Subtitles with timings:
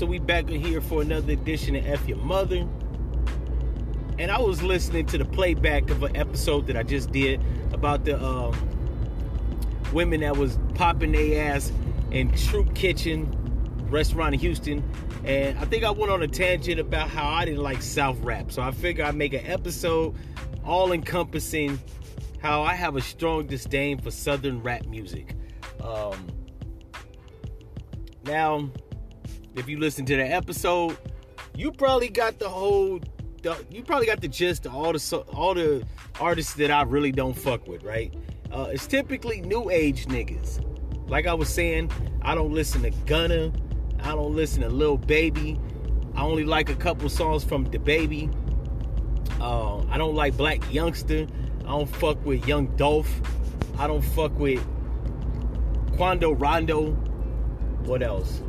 [0.00, 2.66] So we back here for another edition of F Your Mother.
[4.18, 7.38] And I was listening to the playback of an episode that I just did
[7.70, 8.56] about the um,
[9.92, 11.70] women that was popping their ass
[12.12, 13.30] in Troop Kitchen
[13.90, 14.82] restaurant in Houston.
[15.24, 18.50] And I think I went on a tangent about how I didn't like South rap.
[18.52, 20.16] So I figured I'd make an episode
[20.64, 21.78] all encompassing
[22.40, 25.34] how I have a strong disdain for Southern rap music.
[25.84, 26.26] Um,
[28.24, 28.70] now,
[29.56, 30.96] if you listen to the episode,
[31.54, 33.00] you probably got the whole,
[33.42, 35.84] the, you probably got the gist of all the all the
[36.20, 38.14] artists that I really don't fuck with, right?
[38.52, 40.64] Uh, it's typically new age niggas.
[41.08, 41.90] Like I was saying,
[42.22, 43.52] I don't listen to Gunna.
[44.00, 45.58] I don't listen to Lil Baby.
[46.14, 48.32] I only like a couple songs from DaBaby.
[49.40, 51.30] Uh, I don't like Blac Youngsta.
[51.60, 53.10] I don't fuck with Young Dolph.
[53.78, 54.64] I don't fuck with
[55.96, 56.92] Quando Rondo.
[57.84, 58.42] What else?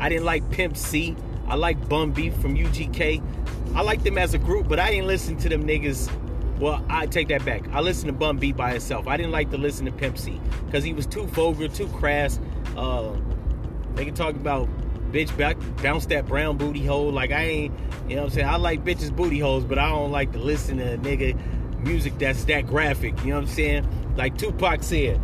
[0.00, 1.14] I didn't like Pimp C.
[1.46, 3.22] I like Bun B from UGK.
[3.74, 6.10] I like them as a group, but I didn't listen to them niggas.
[6.58, 7.62] Well, I take that back.
[7.72, 9.06] I listened to Bun B by itself.
[9.06, 12.40] I didn't like to listen to Pimp C because he was too vulgar, too crass.
[12.76, 13.12] Uh,
[13.94, 14.68] they can talk about
[15.12, 17.10] bitch back, bounce that brown booty hole.
[17.10, 17.74] Like I ain't,
[18.08, 18.48] you know what I'm saying?
[18.48, 21.38] I like bitches booty holes, but I don't like to listen to a nigga
[21.80, 23.18] music that's that graphic.
[23.20, 24.14] You know what I'm saying?
[24.16, 25.20] Like Tupac said,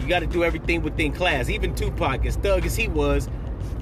[0.00, 1.48] you got to do everything within class.
[1.48, 3.28] Even Tupac, as thug as he was,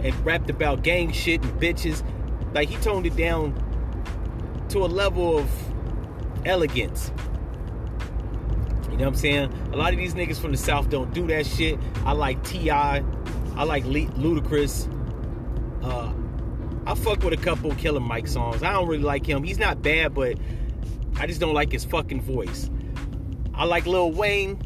[0.01, 2.03] and rapped about gang shit and bitches,
[2.55, 3.55] like he toned it down
[4.71, 5.51] to a level of
[6.45, 7.13] elegance.
[8.91, 9.53] You know what I'm saying?
[9.73, 11.79] A lot of these niggas from the South don't do that shit.
[12.05, 13.05] I like T.I.,
[13.57, 14.93] I like Ludacris.
[15.83, 16.13] Uh,
[16.87, 18.63] I fuck with a couple Killer Mike songs.
[18.63, 19.43] I don't really like him.
[19.43, 20.39] He's not bad, but
[21.17, 22.71] I just don't like his fucking voice.
[23.55, 24.61] I like Lil Wayne.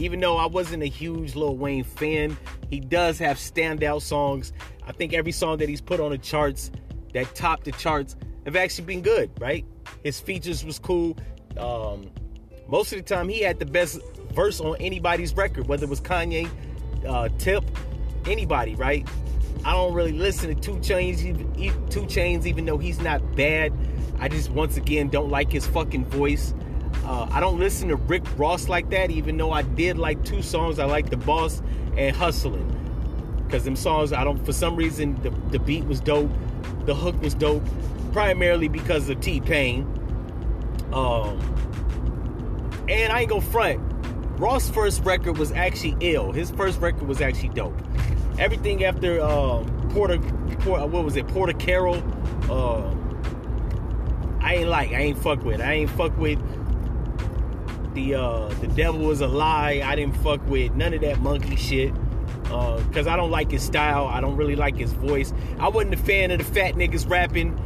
[0.00, 2.36] Even though I wasn't a huge Lil Wayne fan,
[2.70, 4.54] he does have standout songs.
[4.86, 6.70] I think every song that he's put on the charts,
[7.12, 8.16] that topped the charts,
[8.46, 9.64] have actually been good, right?
[10.02, 11.18] His features was cool.
[11.58, 12.10] Um,
[12.66, 14.00] most of the time, he had the best
[14.32, 16.48] verse on anybody's record, whether it was Kanye,
[17.06, 17.64] uh, Tip,
[18.24, 19.06] anybody, right?
[19.66, 23.72] I don't really listen to 2 Chainz, 2 Chainz, even though he's not bad.
[24.18, 26.54] I just once again don't like his fucking voice.
[27.10, 30.42] Uh, I don't listen to Rick Ross like that, even though I did like two
[30.42, 30.78] songs.
[30.78, 31.60] I like The Boss
[31.96, 32.68] and Hustling.
[33.44, 36.30] Because them songs, I don't, for some reason, the, the beat was dope,
[36.86, 37.64] the hook was dope,
[38.12, 39.82] primarily because of T Pain.
[40.92, 41.40] Um,
[42.88, 43.80] and I ain't gonna front.
[44.38, 46.30] Ross' first record was actually ill.
[46.30, 47.76] His first record was actually dope.
[48.38, 50.20] Everything after um, Porter,
[50.60, 51.96] Porter, what was it, Porter Carol,
[52.48, 52.94] uh,
[54.40, 54.92] I ain't like.
[54.92, 55.60] I ain't fuck with.
[55.60, 56.38] I ain't fuck with
[57.94, 59.82] the uh, the devil was a lie.
[59.84, 61.92] I didn't fuck with none of that monkey shit.
[62.46, 64.06] Uh, Cause I don't like his style.
[64.06, 65.32] I don't really like his voice.
[65.58, 67.56] I wasn't a fan of the fat niggas rapping.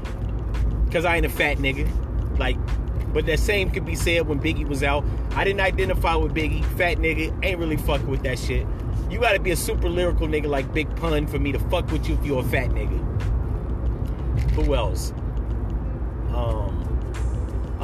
[0.91, 1.89] Cause I ain't a fat nigga.
[2.39, 2.57] Like
[3.15, 5.05] but that same could be said when Biggie was out.
[5.37, 6.65] I didn't identify with Biggie.
[6.77, 7.33] Fat nigga.
[7.45, 8.67] Ain't really fucking with that shit.
[9.09, 12.09] You gotta be a super lyrical nigga like Big Pun for me to fuck with
[12.09, 13.01] you if you're a fat nigga.
[14.53, 15.13] Who else?
[16.35, 16.84] Um,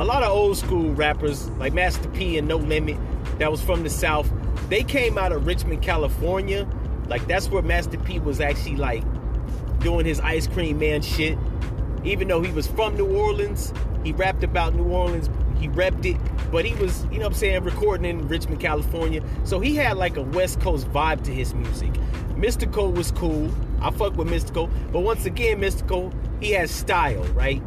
[0.01, 2.97] a lot of old school rappers like Master P and No Limit
[3.39, 4.33] that was from the South.
[4.71, 6.67] They came out of Richmond, California.
[7.09, 9.05] Like that's where Master P was actually like
[9.81, 11.37] doing his ice cream man shit.
[12.03, 15.29] Even though he was from New Orleans, he rapped about New Orleans.
[15.59, 16.17] He repped it,
[16.51, 19.23] but he was, you know what I'm saying, recording in Richmond, California.
[19.45, 21.93] So he had like a West Coast vibe to his music.
[22.37, 23.51] Mystikal was cool.
[23.83, 24.71] I fuck with Mystikal.
[24.93, 27.63] But once again, Mystikal, he has style, right?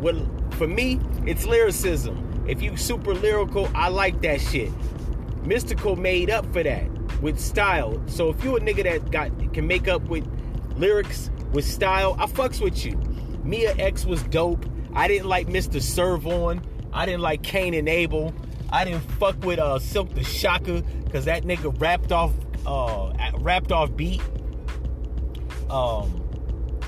[0.00, 0.26] Well,
[0.58, 2.44] for me, it's lyricism.
[2.48, 4.70] If you super lyrical, I like that shit.
[5.44, 6.90] Mystikal made up for that
[7.22, 8.02] with style.
[8.06, 10.26] So if you a nigga that got can make up with
[10.76, 12.96] lyrics with style, I fucks with you.
[13.44, 14.66] Mia X was dope.
[14.94, 15.80] I didn't like Mr.
[15.80, 16.60] Serv-On.
[16.92, 18.34] I didn't like Kane and Abel.
[18.70, 22.32] I didn't fuck with uh, Silk the Shocker because that nigga rapped off
[22.66, 24.22] uh, rapped off beat.
[25.70, 26.27] Um,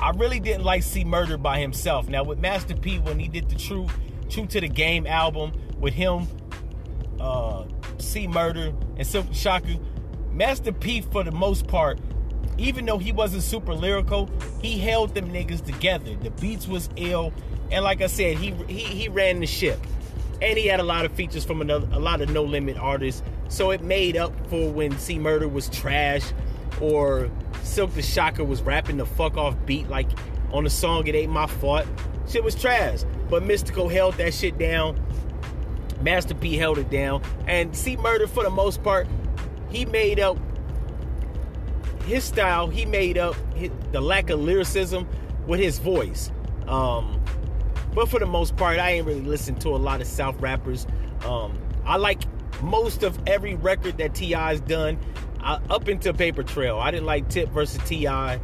[0.00, 2.08] I really didn't like C Murder by himself.
[2.08, 3.86] Now with Master P when he did the True
[4.28, 6.26] True to the Game album with him,
[7.20, 7.64] uh,
[7.98, 9.76] C Murder and Silk Shocker,
[10.30, 11.98] Master P for the most part
[12.60, 14.28] even though he wasn't super lyrical,
[14.60, 16.14] he held them niggas together.
[16.16, 17.32] The beats was ill,
[17.72, 19.80] and like I said, he he he ran the ship,
[20.42, 23.22] and he had a lot of features from another, a lot of no limit artists.
[23.48, 26.22] So it made up for when C Murder was trash,
[26.80, 27.30] or
[27.62, 30.08] Silk the Shocker was rapping the fuck off beat like
[30.52, 31.86] on the song "It Ain't My Fault."
[32.28, 35.00] Shit was trash, but Mystikal held that shit down.
[36.02, 39.06] Master P held it down, and C Murder for the most part,
[39.68, 40.38] he made up
[42.04, 43.36] his style, he made up
[43.92, 45.06] the lack of lyricism
[45.46, 46.30] with his voice.
[46.66, 47.22] Um,
[47.94, 50.86] but for the most part, I ain't really listened to a lot of South rappers.
[51.24, 52.22] Um, I like
[52.62, 54.98] most of every record that T.I.'s done
[55.42, 56.78] up into Paper Trail.
[56.78, 58.40] I didn't like Tip versus T.I.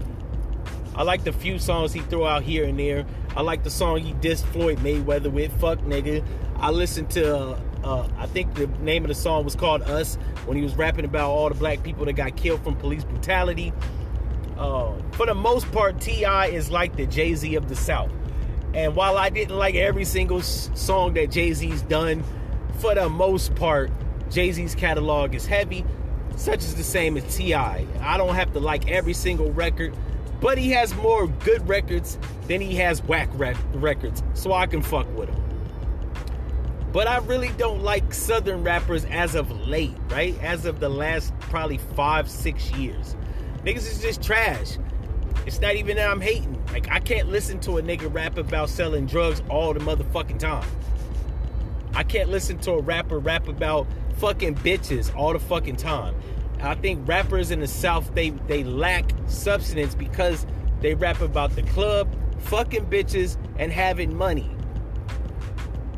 [0.94, 3.04] I like the few songs he threw out here and there.
[3.37, 6.25] I like the song he dissed Floyd Mayweather with, Fuck Nigga.
[6.56, 10.16] I listened to, uh, uh, I think the name of the song was called Us
[10.46, 13.75] when he was rapping about all the black people that got killed from police brutality.
[14.56, 16.46] Uh, for the most part, T.I.
[16.46, 18.10] is like the Jay Z of the South.
[18.72, 22.25] And while I didn't like every single song that Jay Z's done,
[22.78, 23.90] for the most part,
[24.31, 25.84] Jay Z's catalog is heavy,
[26.36, 27.86] such as the same as T.I.
[28.00, 29.94] I don't have to like every single record,
[30.40, 34.82] but he has more good records than he has whack rec- records, so I can
[34.82, 35.42] fuck with him.
[36.92, 40.40] But I really don't like Southern rappers as of late, right?
[40.42, 43.16] As of the last probably five, six years.
[43.64, 44.78] Niggas is just trash.
[45.44, 46.64] It's not even that I'm hating.
[46.72, 50.66] Like, I can't listen to a nigga rap about selling drugs all the motherfucking time.
[51.94, 53.86] I can't listen to a rapper rap about
[54.18, 56.14] fucking bitches all the fucking time.
[56.60, 60.46] I think rappers in the South they they lack substance because
[60.80, 64.50] they rap about the club, fucking bitches, and having money.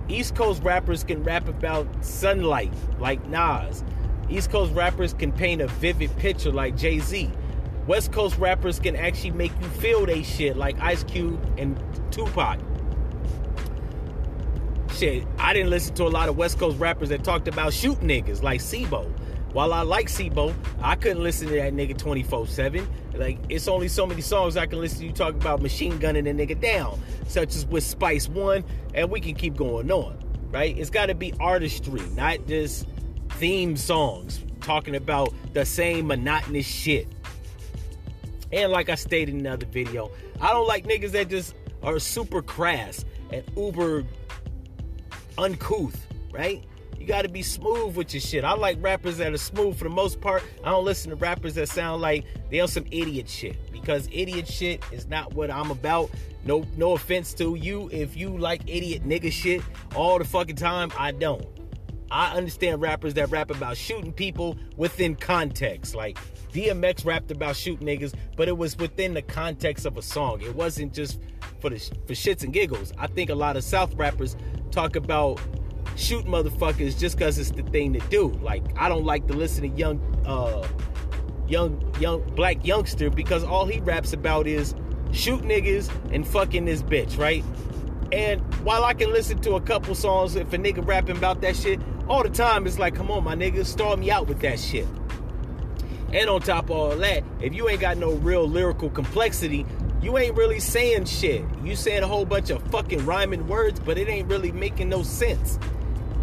[0.09, 3.85] East Coast rappers can rap about sunlight like Nas.
[4.31, 7.31] East Coast rappers can paint a vivid picture like Jay Z.
[7.87, 12.59] West Coast rappers can actually make you feel they shit like Ice Cube and Tupac.
[14.99, 18.09] Shit, I didn't listen to a lot of West Coast rappers that talked about shooting
[18.09, 19.05] niggas like C-Bo.
[19.53, 20.53] While I like C-Bo,
[20.83, 22.85] I couldn't listen to that nigga 24-7.
[23.15, 26.27] Like, it's only so many songs I can listen to you talk about machine gunning
[26.27, 30.19] a nigga down, such as with Spice One, and we can keep going on,
[30.51, 30.77] right?
[30.77, 32.85] It's got to be artistry, not just
[33.35, 37.07] theme songs talking about the same monotonous shit.
[38.51, 40.11] And like I stated in another video,
[40.41, 41.55] I don't like niggas that just
[41.85, 44.05] are super crass and uber
[45.39, 46.65] uncouth, right?
[46.99, 48.45] You got to be smooth with your shit.
[48.45, 50.43] I like rappers that are smooth for the most part.
[50.65, 54.49] I don't listen to rappers that sound like they on some idiot shit because idiot
[54.49, 56.11] shit is not what I'm about.
[56.45, 59.63] No, no offense to you if you like idiot nigga shit
[59.95, 60.91] all the fucking time.
[60.99, 61.47] I don't.
[62.11, 65.95] I understand rappers that rap about shooting people within context.
[65.95, 66.19] Like
[66.53, 70.41] DMX rapped about shooting niggas, but it was within the context of a song.
[70.41, 71.21] It wasn't just
[71.61, 72.93] for the for shits and giggles.
[72.99, 74.37] I think a lot of South rappers
[74.69, 75.41] talk about
[75.97, 78.29] shoot motherfuckers just because it's the thing to do.
[78.43, 80.67] Like I don't like to listen to young, uh,
[81.49, 84.75] young, young Blac Youngsta because all he raps about is
[85.13, 87.45] shoot niggas and fucking this bitch, right?
[88.13, 91.57] And while I can listen to a couple songs if a nigga rapping about that
[91.57, 94.59] shit all the time, it's like, come on, my nigga, start me out with that
[94.59, 94.87] shit.
[96.13, 99.67] And on top of all that, if you ain't got no real lyrical complexity,
[100.01, 101.45] you ain't really saying shit.
[101.63, 105.03] You saying a whole bunch of fucking rhyming words, but it ain't really making no
[105.03, 105.59] sense.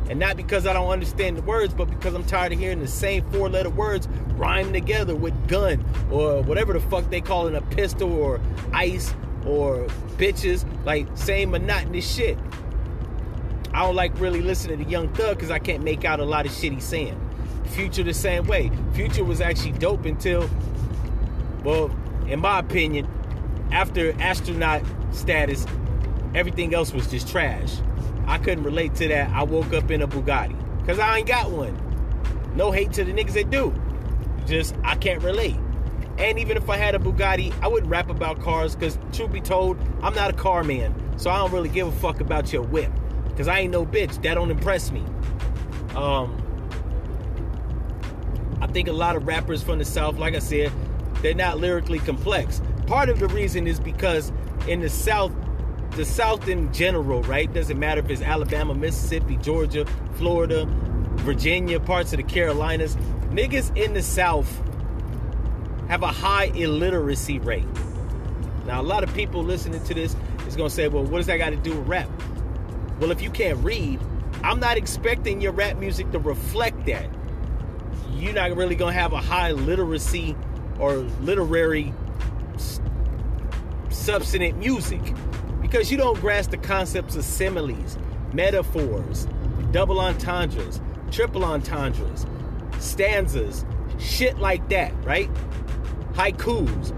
[0.10, 2.88] And not because I don't understand the words, but because I'm tired of hearing the
[2.88, 7.56] same four letter words rhyme together with gun or whatever the fuck they call it
[7.56, 8.40] a pistol or
[8.72, 9.14] ice
[9.46, 9.88] or
[10.18, 10.66] bitches.
[10.86, 12.38] Like same monotonous shit.
[13.74, 16.46] I don't like really listening to Young Thug because I can't make out a lot
[16.46, 17.20] of shit he's saying.
[17.68, 18.72] Future the same way.
[18.94, 20.50] Future was actually dope until,
[21.64, 21.92] well,
[22.28, 23.08] in my opinion,
[23.72, 25.66] after astronaut status,
[26.34, 27.78] everything else was just trash.
[28.28, 29.30] I couldn't relate to that.
[29.32, 31.82] I woke up in a Bugatti because I ain't got one.
[32.56, 33.74] No hate to the niggas that do.
[34.46, 35.58] Just I can't relate.
[36.18, 39.42] And even if I had a Bugatti, I wouldn't rap about cars because, truth be
[39.42, 40.94] told, I'm not a car man.
[41.18, 42.92] So I don't really give a fuck about your whip
[43.28, 44.22] because I ain't no bitch.
[44.22, 45.04] That don't impress me.
[45.96, 46.42] Um,
[48.66, 50.72] I think a lot of rappers from the South, like I said,
[51.22, 52.64] they're not lyrically complex.
[52.88, 54.32] Part of the reason is because
[54.68, 55.32] in the South,
[55.92, 57.54] the South in general, right?
[57.54, 60.66] Doesn't matter if it's Alabama, Mississippi, Georgia, Florida,
[61.18, 62.96] Virginia, parts of the Carolinas.
[63.30, 64.50] Niggas in the South
[65.88, 67.68] have a high illiteracy rate.
[68.66, 70.16] Now, a lot of people listening to this
[70.48, 72.10] is going to say, well, what does that got to do with rap?
[73.00, 74.00] Well, if you can't read,
[74.44, 77.08] I'm not expecting your rap music to reflect that.
[78.16, 80.36] You're not really going to have a high literacy
[80.80, 81.94] or literary
[83.90, 85.02] substantive music
[85.62, 87.98] because you don't grasp the concepts of similes,
[88.34, 89.28] metaphors,
[89.72, 90.80] double entendres,
[91.12, 92.26] triple entendres,
[92.80, 93.66] stanzas,
[94.00, 95.30] shit like that, right?
[96.14, 96.94] Haikus.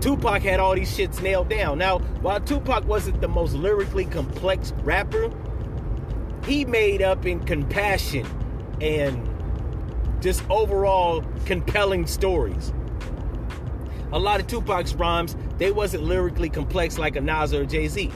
[0.00, 1.78] Tupac had all these shits nailed down.
[1.78, 5.30] Now, while Tupac wasn't the most lyrically complex rapper,
[6.44, 8.26] he made up in compassion
[8.80, 9.28] and
[10.22, 12.72] just overall compelling stories.
[14.12, 18.10] a lot of Tupac's rhymes, they wasn't lyrically complex like a Nas or Jay-Z.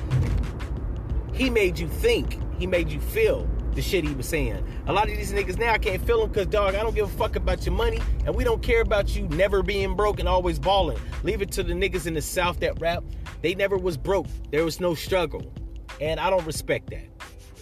[1.33, 2.39] He made you think.
[2.59, 4.65] He made you feel the shit he was saying.
[4.87, 7.07] A lot of these niggas now I can't feel them because dog, I don't give
[7.07, 10.29] a fuck about your money, and we don't care about you never being broke and
[10.29, 10.99] always balling.
[11.23, 13.05] Leave it to the niggas in the South that rap.
[13.43, 14.27] They never was broke.
[14.51, 15.53] There was no struggle,
[16.01, 17.05] and I don't respect that.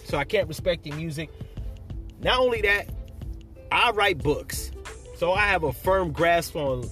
[0.05, 1.29] So I can't respect your music.
[2.21, 2.89] Not only that,
[3.75, 4.71] I write books,
[5.17, 6.89] so I have a firm grasp on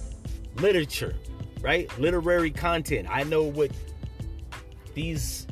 [0.56, 1.16] literature,
[1.62, 1.90] right?
[1.98, 3.08] Literary content.
[3.10, 3.70] I know what
[4.92, 5.46] these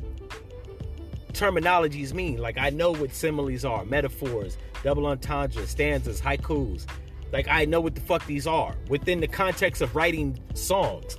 [1.31, 2.37] terminologies mean.
[2.37, 6.85] Like I know what similes are, metaphors, double entendre, stanzas, haikus.
[7.31, 11.17] Like I know what the fuck these are within the context of writing songs.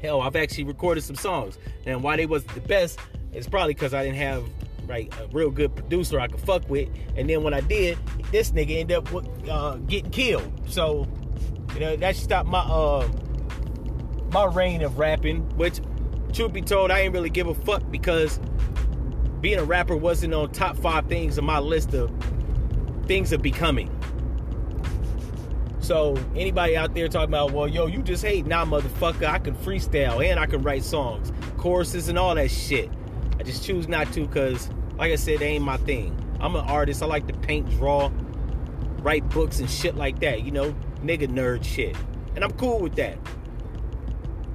[0.00, 2.98] Hell, I've actually recorded some songs, and why they wasn't the best
[3.34, 4.44] is probably because I didn't have
[4.86, 6.88] right a real good producer I could fuck with.
[7.16, 7.98] And then when I did,
[8.30, 10.50] this nigga ended up uh, getting killed.
[10.68, 11.06] So
[11.74, 13.08] you know that stopped my uh,
[14.30, 15.42] my reign of rapping.
[15.56, 15.80] Which,
[16.32, 18.38] truth be told, I ain't really give a fuck because
[19.40, 22.10] being a rapper wasn't on top five things on my list of
[23.06, 23.90] things of becoming.
[25.84, 29.54] So anybody out there talking about, well, yo, you just hate, nah, motherfucker, I can
[29.54, 32.90] freestyle and I can write songs, choruses, and all that shit.
[33.38, 36.16] I just choose not to because, like I said, it ain't my thing.
[36.40, 37.02] I'm an artist.
[37.02, 38.10] I like to paint, draw,
[39.00, 40.42] write books and shit like that.
[40.42, 41.96] You know, nigga nerd shit,
[42.34, 43.18] and I'm cool with that.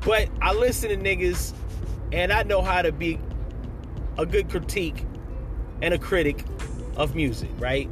[0.02, 1.54] But I listen to niggas,
[2.12, 3.20] and I know how to be
[4.18, 5.06] a good critique
[5.82, 6.44] and a critic
[6.96, 7.92] of music, right?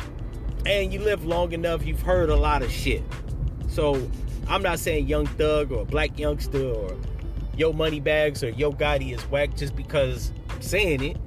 [0.66, 3.04] And you live long enough, you've heard a lot of shit.
[3.68, 4.10] So
[4.50, 6.98] I'm not saying Young Thug or Blac Youngsta or
[7.56, 10.32] Yo Money Bags or Yo Gotti is whack just because
[10.64, 11.18] saying it.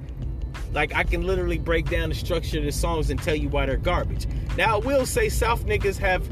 [0.73, 3.65] Like I can literally break down the structure of the songs and tell you why
[3.65, 4.27] they're garbage.
[4.57, 6.29] Now I will say South niggas have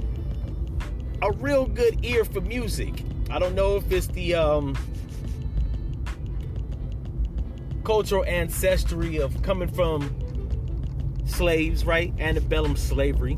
[1.21, 3.03] a real good ear for music.
[3.29, 4.77] I don't know if it's the um
[7.83, 10.13] cultural ancestry of coming from
[11.25, 12.13] slaves, right?
[12.19, 13.37] Antebellum slavery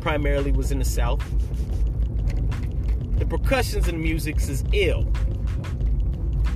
[0.00, 1.22] primarily was in the South.
[3.18, 5.04] The percussions in the music is ill.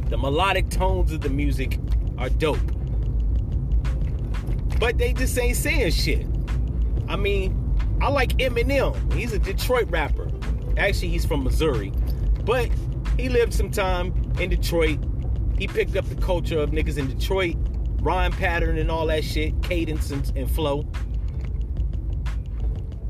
[0.08, 1.78] The melodic tones of the music
[2.18, 2.58] are dope.
[4.78, 6.26] But they just ain't saying shit.
[7.08, 7.54] I mean,
[8.00, 9.12] I like Eminem.
[9.12, 10.30] He's a Detroit rapper.
[10.76, 11.92] Actually, he's from Missouri.
[12.44, 12.70] But
[13.18, 14.98] he lived some time in Detroit
[15.58, 17.56] he picked up the culture of niggas in Detroit,
[18.02, 20.82] rhyme pattern and all that shit, cadence and, and flow.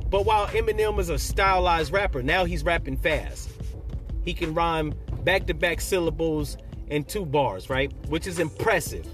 [0.08, 3.50] But while Eminem is a stylized rapper, now he's rapping fast.
[4.22, 4.94] He can rhyme
[5.24, 6.56] back to back syllables
[6.88, 7.92] in two bars, right?
[8.08, 9.06] Which is impressive.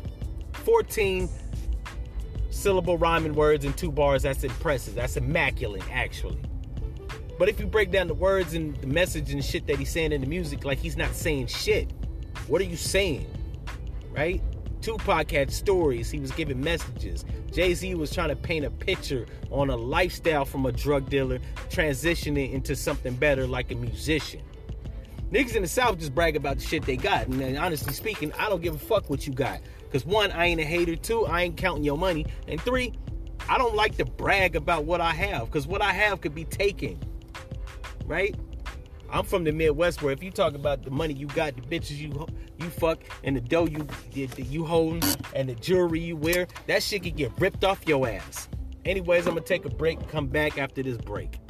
[0.52, 1.28] 14
[2.50, 4.94] syllable rhyming words in two bars, that's impressive.
[4.94, 6.40] That's immaculate, actually.
[7.38, 10.12] But if you break down the words and the message and shit that he's saying
[10.12, 11.90] in the music, like he's not saying shit.
[12.46, 13.26] What are you saying?
[14.12, 14.42] Right?
[14.80, 16.10] Tupac had stories.
[16.10, 17.24] He was giving messages.
[17.50, 21.38] Jay Z was trying to paint a picture on a lifestyle from a drug dealer,
[21.70, 24.42] transitioning into something better like a musician.
[25.32, 27.26] Niggas in the South just brag about the shit they got.
[27.26, 29.60] And honestly speaking, I don't give a fuck what you got.
[29.80, 30.94] Because one, I ain't a hater.
[30.94, 32.26] Two, I ain't counting your money.
[32.48, 32.92] And three,
[33.48, 35.46] I don't like to brag about what I have.
[35.46, 37.00] Because what I have could be taken.
[38.04, 38.36] Right?
[39.08, 41.96] I'm from the Midwest where if you talk about the money you got, the bitches
[41.96, 42.26] you
[42.58, 46.82] you fuck, and the dough you the, you hold, and the jewelry you wear, that
[46.82, 48.48] shit could get ripped off your ass.
[48.84, 51.41] Anyways, I'm gonna take a break come back after this break.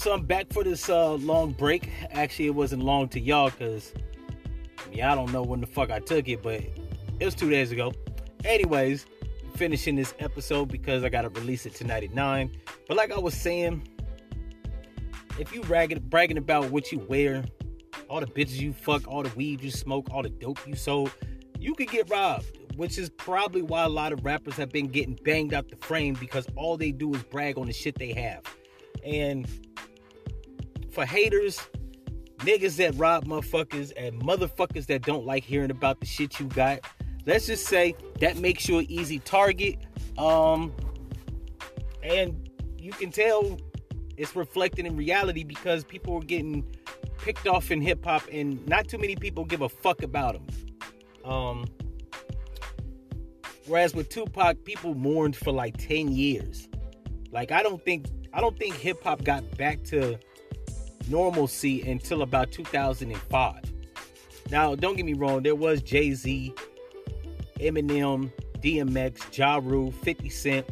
[0.00, 1.90] So I'm back for this uh, long break.
[2.12, 3.92] Actually, it wasn't long to y'all because
[4.86, 6.62] I, mean, I don't know when the fuck I took it, but
[7.18, 7.92] it was two days ago.
[8.46, 9.04] Anyways,
[9.56, 12.50] finishing this episode because I gotta release it tonight at nine.
[12.88, 13.86] But like I was saying,
[15.38, 17.44] if you bragging bragging about what you wear,
[18.08, 21.12] all the bitches you fuck, all the weed you smoke, all the dope you sold,
[21.58, 22.46] you could get robbed.
[22.76, 26.14] Which is probably why a lot of rappers have been getting banged out the frame
[26.14, 28.42] because all they do is brag on the shit they have.
[29.04, 29.46] And
[30.90, 31.60] for haters,
[32.38, 36.80] niggas that rob motherfuckers and motherfuckers that don't like hearing about the shit you got,
[37.26, 39.78] let's just say that makes you an easy target.
[40.18, 40.72] Um,
[42.02, 43.58] and you can tell
[44.16, 46.64] it's reflected in reality because people are getting
[47.18, 51.30] picked off in hip hop, and not too many people give a fuck about them.
[51.30, 51.64] Um,
[53.66, 56.68] whereas with Tupac, people mourned for like ten years.
[57.30, 60.18] Like I don't think I don't think hip hop got back to
[61.10, 63.54] normalcy until about 2005.
[64.50, 66.54] Now, don't get me wrong, there was Jay Z,
[67.58, 70.66] Eminem, DMX, Ja Rule, 50 Cent,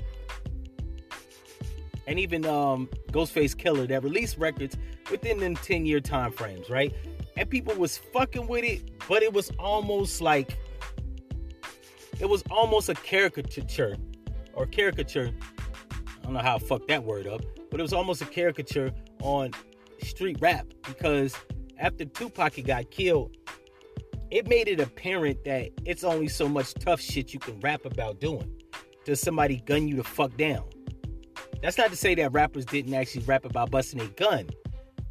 [2.06, 4.76] and even um, Ghostface Killah that released records
[5.10, 6.94] within them 10 year time frames, right?
[7.36, 10.56] And people was fucking with it, but it was almost like
[12.18, 13.96] it was almost a caricature
[14.54, 15.32] or caricature.
[15.92, 18.90] I don't know how I fucked that word up, but it was almost a caricature
[19.22, 19.52] on
[20.00, 21.34] street rap because
[21.78, 23.36] after Tupac got killed,
[24.30, 28.20] it made it apparent that it's only so much tough shit you can rap about
[28.20, 28.50] doing.
[29.04, 30.64] Does somebody gun you the fuck down?
[31.62, 34.48] That's not to say that rappers didn't actually rap about busting a gun,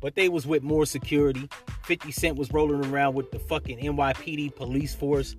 [0.02, 1.50] but they was with more security.
[1.86, 5.36] 50 Cent was rolling around with the fucking NYPD police force.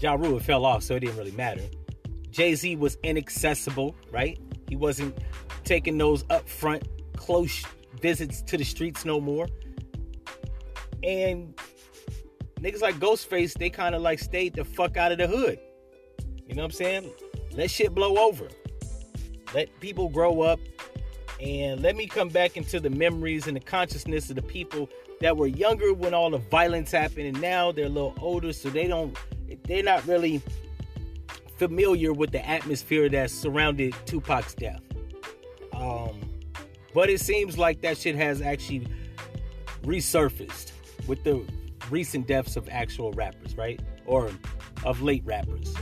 [0.00, 1.62] Ja Rule fell off, so it didn't really matter.
[2.30, 4.38] Jay Z was inaccessible, right?
[4.68, 5.16] He wasn't
[5.64, 6.84] taking those upfront,
[7.16, 7.64] close
[8.00, 9.48] visits to the streets no more.
[11.02, 11.54] And
[12.60, 15.58] niggas like Ghostface, they kind of like stayed the fuck out of the hood.
[16.46, 17.10] You know what I'm saying?
[17.52, 18.48] Let shit blow over.
[19.54, 20.60] Let people grow up
[21.40, 24.88] and let me come back into the memories and the consciousness of the people
[25.20, 28.68] that were younger when all the violence happened and now they're a little older so
[28.68, 29.16] they don't
[29.66, 30.42] they're not really
[31.56, 34.80] familiar with the atmosphere that surrounded Tupac's death.
[35.72, 36.23] Um,
[36.94, 38.86] but it seems like that shit has actually
[39.82, 40.72] resurfaced
[41.06, 41.44] with the
[41.90, 43.80] recent deaths of actual rappers, right?
[44.06, 44.30] Or
[44.84, 45.74] of late rappers.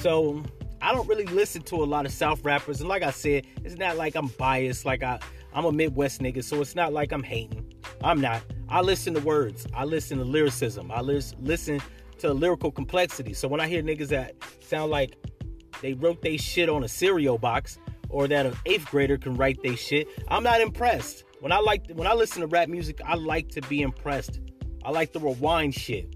[0.00, 0.42] So
[0.80, 3.76] I don't really listen to a lot of South rappers, and like I said, it's
[3.76, 4.84] not like I'm biased.
[4.84, 5.18] Like I,
[5.52, 7.74] I'm a Midwest nigga, so it's not like I'm hating.
[8.02, 8.42] I'm not.
[8.68, 9.66] I listen to words.
[9.74, 10.90] I listen to lyricism.
[10.90, 11.80] I listen
[12.18, 13.34] to lyrical complexity.
[13.34, 15.16] So when I hear niggas that sound like
[15.82, 17.78] they wrote they shit on a cereal box,
[18.12, 21.24] or that an eighth grader can write they shit, I'm not impressed.
[21.40, 24.38] When I like when I listen to rap music, I like to be impressed.
[24.84, 26.14] I like to rewind shit.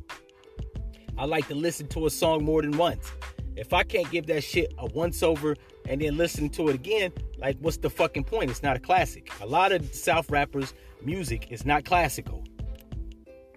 [1.19, 3.11] I like to listen to a song more than once.
[3.57, 5.57] If I can't give that shit a once over
[5.89, 8.51] and then listen to it again, like what's the fucking point?
[8.51, 9.33] It's not a classic.
[9.41, 12.45] A lot of South rappers' music is not classical.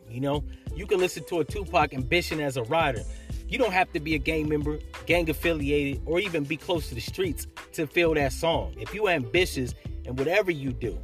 [0.09, 0.43] You know,
[0.75, 3.05] you can listen to a Tupac Ambitionz Az a Ridah.
[3.49, 6.95] You don't have to be a gang member, gang affiliated, or even be close to
[6.95, 8.75] the streets to feel that song.
[8.77, 9.73] If you ambitious
[10.05, 10.97] and whatever you do,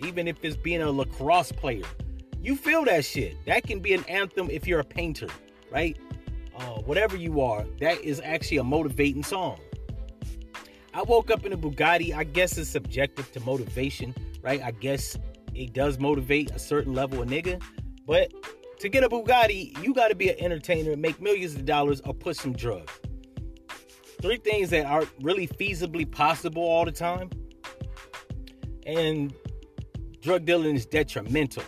[0.00, 1.84] even if it's being a lacrosse player,
[2.40, 3.36] you feel that shit.
[3.46, 5.28] That can be an anthem if you're a painter,
[5.70, 5.96] right?
[6.56, 9.58] uh, whatever you are, that is actually a motivating song.
[10.94, 12.14] I woke up in a Bugatti.
[12.14, 14.60] I guess it's subjective to motivation, right?
[14.62, 15.16] I guess
[15.54, 17.62] it does motivate a certain level of nigga.
[18.06, 18.32] But
[18.80, 22.14] to get a Bugatti, you got to be an entertainer, make millions of dollars, or
[22.14, 22.92] put some drugs.
[24.20, 27.30] Three things that aren't really feasibly possible all the time.
[28.86, 29.34] And
[30.20, 31.64] drug dealing is detrimental.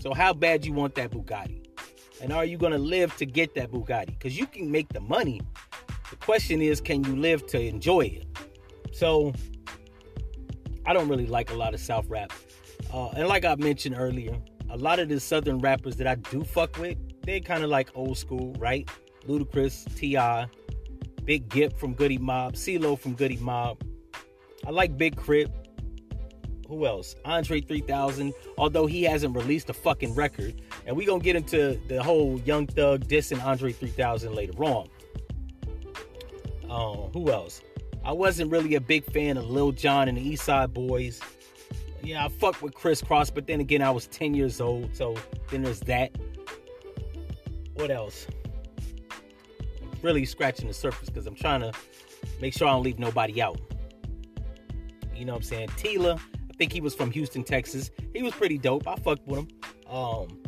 [0.00, 1.64] So, how bad you want that Bugatti?
[2.20, 4.06] And are you going to live to get that Bugatti?
[4.06, 5.40] Because you can make the money.
[6.10, 8.26] The question is, can you live to enjoy it?
[8.92, 9.32] So,
[10.86, 12.32] I don't really like a lot of South rap.
[12.92, 14.36] Uh, and like I mentioned earlier,
[14.70, 17.90] a lot of the Southern rappers that I do fuck with, they kind of like
[17.94, 18.88] old school, right?
[19.26, 20.46] Ludacris, T.I.,
[21.24, 23.82] Big Gipp from Goodie Mob, CeeLo from Goodie Mob.
[24.66, 25.52] I like Big K.R.I.T.,
[26.68, 27.16] who else?
[27.24, 30.60] Andre 3000, although he hasn't released a fucking record.
[30.86, 34.86] And we gonna get into the whole Young Thug dissing Andre 3000 later on.
[36.68, 37.62] Uh, who else?
[38.04, 41.20] I wasn't really a big fan of Lil Jon and the East Side Boyz.
[42.02, 45.16] Yeah, I fucked with Kris Kross, but then again, I was 10 years old, so
[45.50, 46.12] then there's that.
[47.74, 48.26] What else?
[49.82, 51.72] I'm really scratching the surface because I'm trying to
[52.40, 53.60] make sure I don't leave nobody out.
[55.14, 55.68] You know what I'm saying?
[55.70, 57.90] Tila, I think he was from Houston, Texas.
[58.14, 58.86] He was pretty dope.
[58.86, 59.48] I fucked with him.
[59.88, 60.40] Um,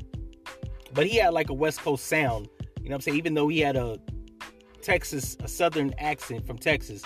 [0.95, 2.49] but he had like a West Coast sound.
[2.81, 3.17] You know what I'm saying?
[3.19, 3.99] Even though he had a
[4.81, 7.03] Texas, a Southern accent from Texas,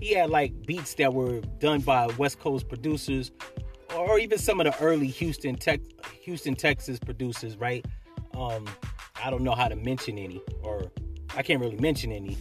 [0.00, 3.30] he had like beats that were done by West Coast producers,
[3.96, 5.80] or even some of the early Houston, Tech,
[6.22, 7.56] Houston, Texas producers.
[7.56, 7.84] Right?
[8.36, 8.66] Um,
[9.22, 10.90] I don't know how to mention any, or
[11.36, 12.36] I can't really mention any.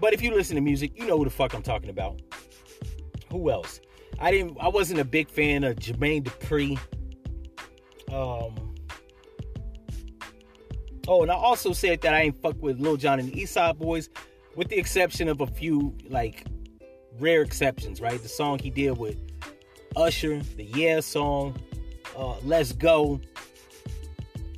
[0.00, 2.20] But if you listen to music, you know who the fuck I'm talking about.
[3.30, 3.80] Who else?
[4.18, 4.56] I didn't.
[4.60, 6.78] I wasn't a big fan of Jermaine Dupri.
[8.12, 8.74] Um.
[11.08, 13.54] Oh, and I also said that I ain't fuck with Lil Jon and the East
[13.54, 14.08] Side Boyz,
[14.56, 16.44] with the exception of a few like
[17.18, 18.00] rare exceptions.
[18.00, 19.16] Right, the song he did with
[19.96, 21.56] Usher, the Yeah song,
[22.16, 23.20] uh, Let's Go.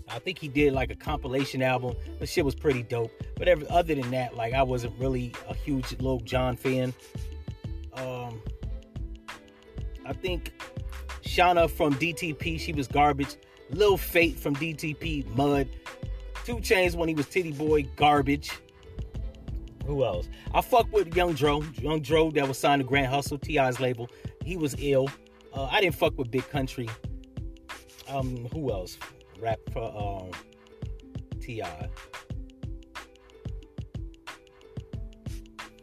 [0.09, 1.97] I think he did like a compilation album.
[2.19, 3.11] The shit was pretty dope.
[3.37, 6.93] But every, other than that, like I wasn't really a huge Lil Jon fan.
[7.95, 8.43] Um,
[10.05, 10.53] I think
[11.23, 13.37] Shawnna from DTP, she was garbage.
[13.71, 15.69] Lil Fate from DTP, mud.
[16.45, 18.51] 2 Chainz when he was Tity Boi, garbage.
[19.87, 20.29] who else?
[20.53, 21.63] I fuck with Young Dro.
[21.81, 24.11] Young Dro that was signed to Grand Hustle, T.I.'s label.
[24.45, 25.09] He was ill.
[25.53, 26.91] Uh, I didn't fuck with Big Kuntry.
[28.09, 28.99] Um, who else?
[29.41, 30.31] Rap for um,
[31.41, 31.89] T.I.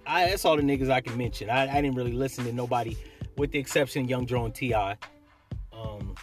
[0.05, 1.49] I, that's all the niggas I can mention.
[1.49, 2.97] I, I didn't really listen to nobody,
[3.37, 4.97] with the exception of Young Dro and T.I.
[5.71, 6.15] Um,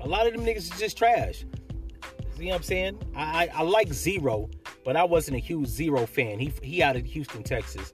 [0.00, 1.44] a lot of them niggas is just trash.
[2.38, 2.98] You know what I'm saying?
[3.14, 4.50] I, I, I like Z-Ro,
[4.84, 6.38] but I wasn't a huge Z-Ro fan.
[6.38, 7.92] He he out of Houston, Texas.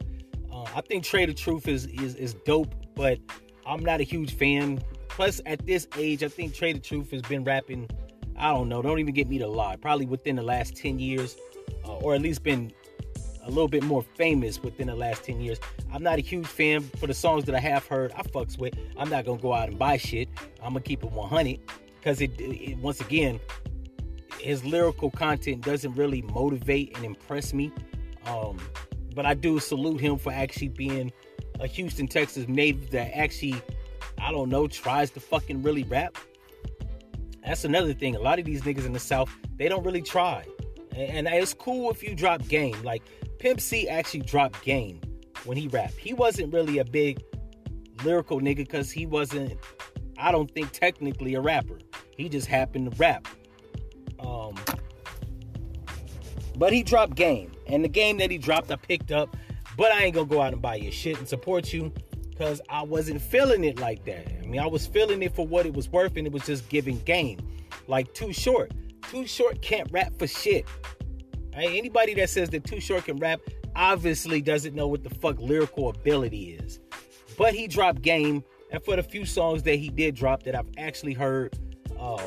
[0.78, 3.18] I think Trae tha Truth is, is is dope, but
[3.66, 4.80] I'm not a huge fan.
[5.08, 7.90] Plus, at this age, I think Trae tha Truth has been rapping.
[8.36, 8.80] I don't know.
[8.80, 9.74] Don't even get me to lie.
[9.74, 11.36] Probably within the last ten years,
[11.84, 12.72] uh, or at least been
[13.42, 15.58] a little bit more famous within the last 10 years.
[15.90, 18.12] I'm not a huge fan for the songs that I have heard.
[18.12, 18.74] I fucks with.
[18.98, 20.28] I'm not gonna go out and buy shit.
[20.62, 21.58] I'm gonna keep it 100
[21.96, 23.40] because it, it, once again,
[24.38, 27.72] his lyrical content doesn't really motivate and impress me.
[28.26, 28.58] Um,
[29.18, 31.12] but I do salute him for actually being
[31.58, 33.60] a Houston, Texas native that actually,
[34.22, 36.16] I don't know, tries to fucking really rap.
[37.44, 38.14] That's another thing.
[38.14, 40.44] A lot of these niggas in the South, they don't really try.
[40.94, 42.80] And, it's cool if you drop game.
[42.84, 43.02] Like
[43.40, 45.00] Pimp C actually dropped game
[45.44, 45.96] when he rapped.
[45.96, 47.20] He wasn't really a big
[48.04, 49.58] lyrical nigga because he wasn't,
[50.16, 51.80] I don't think, technically a rapper.
[52.16, 53.26] He just happened to rap.
[54.20, 54.54] Um,
[56.56, 59.36] but he dropped game, and the game that he dropped, I picked up.
[59.76, 61.92] But I ain't gonna go out and buy your shit and support you
[62.30, 64.26] because I wasn't feeling it like that.
[64.42, 66.68] I mean, I was feeling it for what it was worth, and it was just
[66.68, 67.38] giving game.
[67.86, 68.72] Like Too Short.
[69.10, 70.66] Too Short can't rap for shit.
[71.54, 71.70] Right?
[71.70, 73.40] Anybody that says that Too Short can rap
[73.76, 76.80] obviously doesn't know what the fuck lyrical ability is.
[77.36, 80.70] But he dropped game, and for the few songs that he did drop that I've
[80.76, 81.56] actually heard,
[81.98, 82.18] um,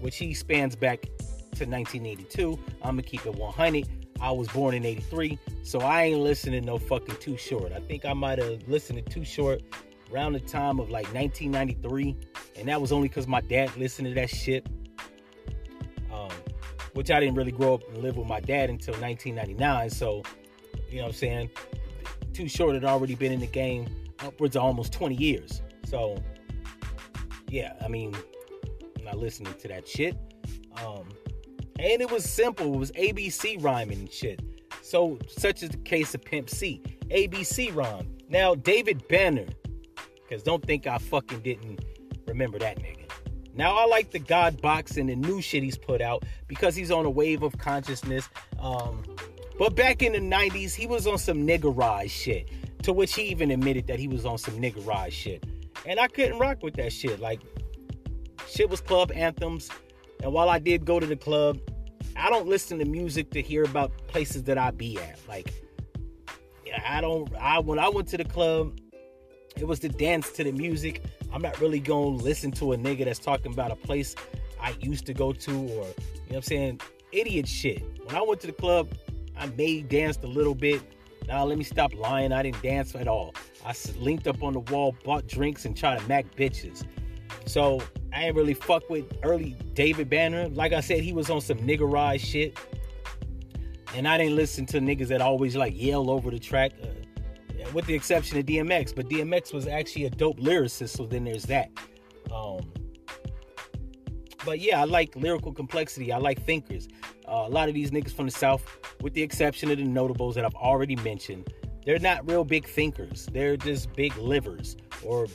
[0.00, 1.02] which he spans back
[1.56, 2.58] to 1982.
[2.82, 3.88] I'm gonna keep it 100.
[4.22, 7.72] I was born in 83, so I ain't listening no fucking Too Short.
[7.72, 9.60] I think I might have listened to Too Short
[10.12, 12.16] around the time of like 1993,
[12.56, 14.64] and that was only because my dad listened to that shit.
[16.12, 16.30] Um,
[16.92, 19.90] which I didn't really grow up and live with my dad until 1999.
[19.90, 20.22] So,
[20.88, 21.50] you know what I'm saying?
[22.32, 23.88] Too Short had already been in the game
[24.20, 25.62] upwards of almost 20 years.
[25.84, 26.22] So,
[27.48, 28.14] yeah, I mean,
[28.98, 30.16] I'm not listening to that shit.
[30.84, 31.08] Um,
[31.78, 32.74] and it was simple.
[32.74, 34.40] It was ABC rhyming and shit.
[34.82, 36.82] So, such is the case of Pimp C.
[37.10, 38.08] ABC rhyme.
[38.28, 39.46] Now, David Banner,
[40.22, 41.84] because don't think I fucking didn't
[42.26, 43.10] remember that nigga.
[43.54, 46.90] Now, I like the God box and the new shit he's put out because he's
[46.90, 48.28] on a wave of consciousness.
[48.58, 49.02] Um,
[49.58, 52.48] but back in the 90s, he was on some nigga rise shit,
[52.82, 55.44] to which he even admitted that he was on some nigga rise shit.
[55.86, 57.20] And I couldn't rock with that shit.
[57.20, 57.40] Like,
[58.48, 59.68] shit was club anthems.
[60.22, 61.58] And while I did go to the club,
[62.16, 65.18] I don't listen to music to hear about places that I be at.
[65.28, 65.52] Like,
[66.86, 67.34] I don't.
[67.36, 68.78] I when I went to the club,
[69.56, 71.02] it was to dance to the music.
[71.32, 74.14] I'm not really gonna listen to a nigga that's talking about a place
[74.60, 75.84] I used to go to, or you know
[76.28, 76.80] what I'm saying,
[77.10, 77.82] idiot shit.
[78.04, 78.88] When I went to the club,
[79.36, 80.82] I may danced a little bit.
[81.26, 82.32] Now let me stop lying.
[82.32, 83.34] I didn't dance at all.
[83.64, 86.84] I linked up on the wall, bought drinks, and tried to mac bitches.
[87.46, 87.82] So
[88.14, 90.48] I ain't really fuck with early David Banner.
[90.48, 92.58] Like I said, he was on some nigga ride shit.
[93.94, 97.86] And I didn't listen to niggas that always like yell over the track, uh, with
[97.86, 98.94] the exception of DMX.
[98.94, 101.70] But DMX was actually a dope lyricist, so then there's that.
[102.32, 102.72] Um,
[104.44, 106.12] but yeah, I like lyrical complexity.
[106.12, 106.88] I like thinkers.
[107.28, 108.64] Uh, a lot of these niggas from the South,
[109.00, 111.52] with the exception of the notables that I've already mentioned,
[111.84, 113.28] they're not real big thinkers.
[113.32, 115.26] They're just big livers or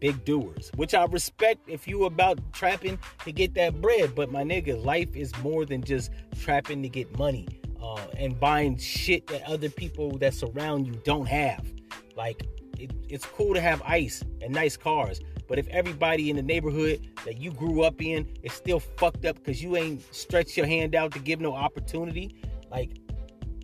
[0.00, 4.14] big doers, which I respect if you about trapping to get that bread.
[4.14, 7.48] But my nigga, life is more than just trapping to get money
[7.82, 11.64] uh, and buying shit that other people that surround you don't have.
[12.16, 12.46] Like,
[12.78, 17.08] it, it's cool to have ice and nice cars, but if everybody in the neighborhood
[17.24, 20.94] that you grew up in is still fucked up because you ain't stretched your hand
[20.94, 22.36] out to give no opportunity,
[22.70, 22.98] like,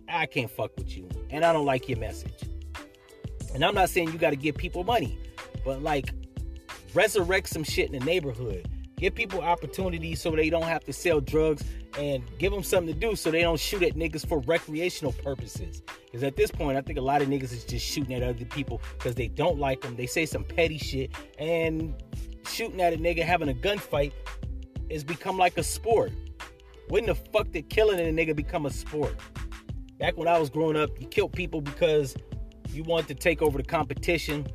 [0.07, 1.09] I can't fuck with you.
[1.29, 2.33] And I don't like your message.
[3.53, 5.17] And I'm not saying you got to give people money,
[5.63, 6.13] but like,
[6.93, 8.69] resurrect some shit in the neighborhood.
[8.97, 11.63] Give people opportunities so they don't have to sell drugs
[11.99, 15.81] and give them something to do so they don't shoot at niggas for recreational purposes.
[16.05, 18.45] Because at this point, I think a lot of niggas is just shooting at other
[18.45, 19.95] people because they don't like them.
[19.95, 21.93] They say some petty shit and
[22.47, 24.13] shooting at a nigga having a gunfight
[24.89, 26.11] has become like a sport.
[26.87, 29.15] When the fuck did killing a nigga become a sport?
[29.99, 32.15] Back when I was growing up, you killed people because
[32.69, 34.47] you wanted to take over the competition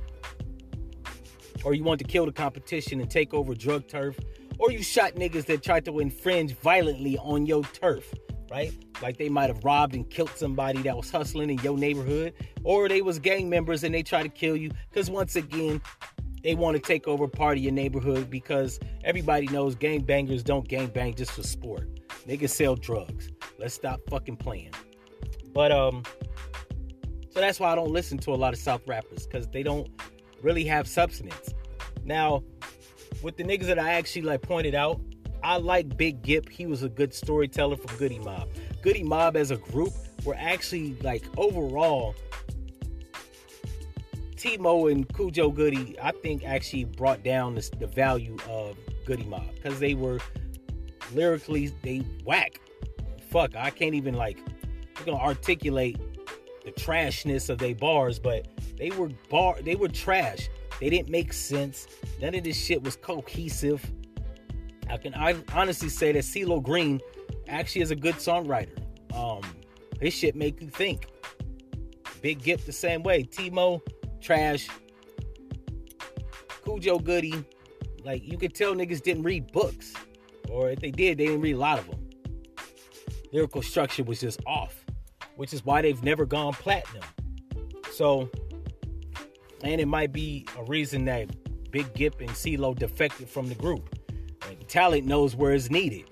[1.65, 4.19] or you want to kill the competition and take over drug turf,
[4.59, 8.13] or you shot niggas that tried to infringe violently on your turf,
[8.51, 8.73] right?
[9.03, 12.89] like they might have robbed and killed somebody that was hustling in your neighborhood, or
[12.89, 14.71] they was gang members and they try to kill you.
[14.89, 15.81] Because once again,
[16.43, 20.67] they want to take over part of your neighborhood because everybody knows gang bangers don't
[20.69, 21.89] gang bang just for sport.
[22.27, 23.31] Niggas sell drugs.
[23.59, 24.73] Let's stop fucking playing.
[25.53, 26.05] But um,
[27.31, 29.89] so that's why I don't listen to a lot of South rappers because they don't
[30.43, 31.55] really have substance.
[32.05, 32.43] Now,
[33.23, 35.01] with the niggas that I actually like pointed out,
[35.43, 36.49] I like Big Gipp.
[36.49, 38.49] He was a good storyteller for Goodie Mob.
[38.83, 39.93] Goodie Mob as a group
[40.25, 42.15] were actually like overall
[44.37, 49.53] T-Mo and Khujo Goodie, I think actually brought down the, the value of Goody Mob
[49.55, 50.21] because they were
[51.13, 52.61] lyrically they whack.
[53.31, 54.39] Fuck, I can't even like
[55.05, 55.99] gonna articulate
[56.65, 58.47] the trashness of their bars, but
[58.79, 60.49] they were bar they were trash.
[60.81, 61.89] They didn't make sense.
[62.21, 63.85] None of this shit was cohesive.
[64.89, 67.01] I can I honestly say that CeeLo Green
[67.49, 68.79] actually is a good songwriter.
[69.15, 69.43] Um,
[70.01, 71.09] his shit make you think.
[72.23, 73.23] Big Gipp the same way.
[73.23, 73.83] T-Mo,
[74.21, 74.69] trash.
[76.65, 77.45] Khujo Goodie,
[78.05, 79.95] like you could tell niggas didn't read books,
[80.51, 82.09] or if they did, they didn't read a lot of them.
[83.33, 84.85] Lyrical structure was just off,
[85.37, 87.03] which is why they've never gone platinum.
[87.93, 88.29] So,
[89.63, 91.29] and it might be a reason that
[91.71, 93.95] Big Gipp and CeeLo defected from the group
[94.69, 96.05] talent knows where it's needed.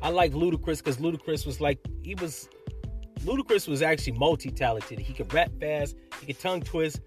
[0.00, 2.48] I like Ludacris because Ludacris was like he was
[3.20, 4.98] Ludacris was actually multi-talented.
[4.98, 7.00] He could rap fast, he could tongue twist,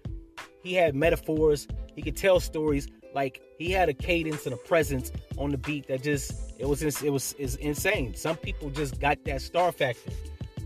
[0.62, 2.86] he had metaphors, he could tell stories.
[3.14, 6.82] Like he had a cadence and a presence on the beat that just it was
[6.82, 8.14] it was is insane.
[8.14, 10.12] Some people just got that star factor.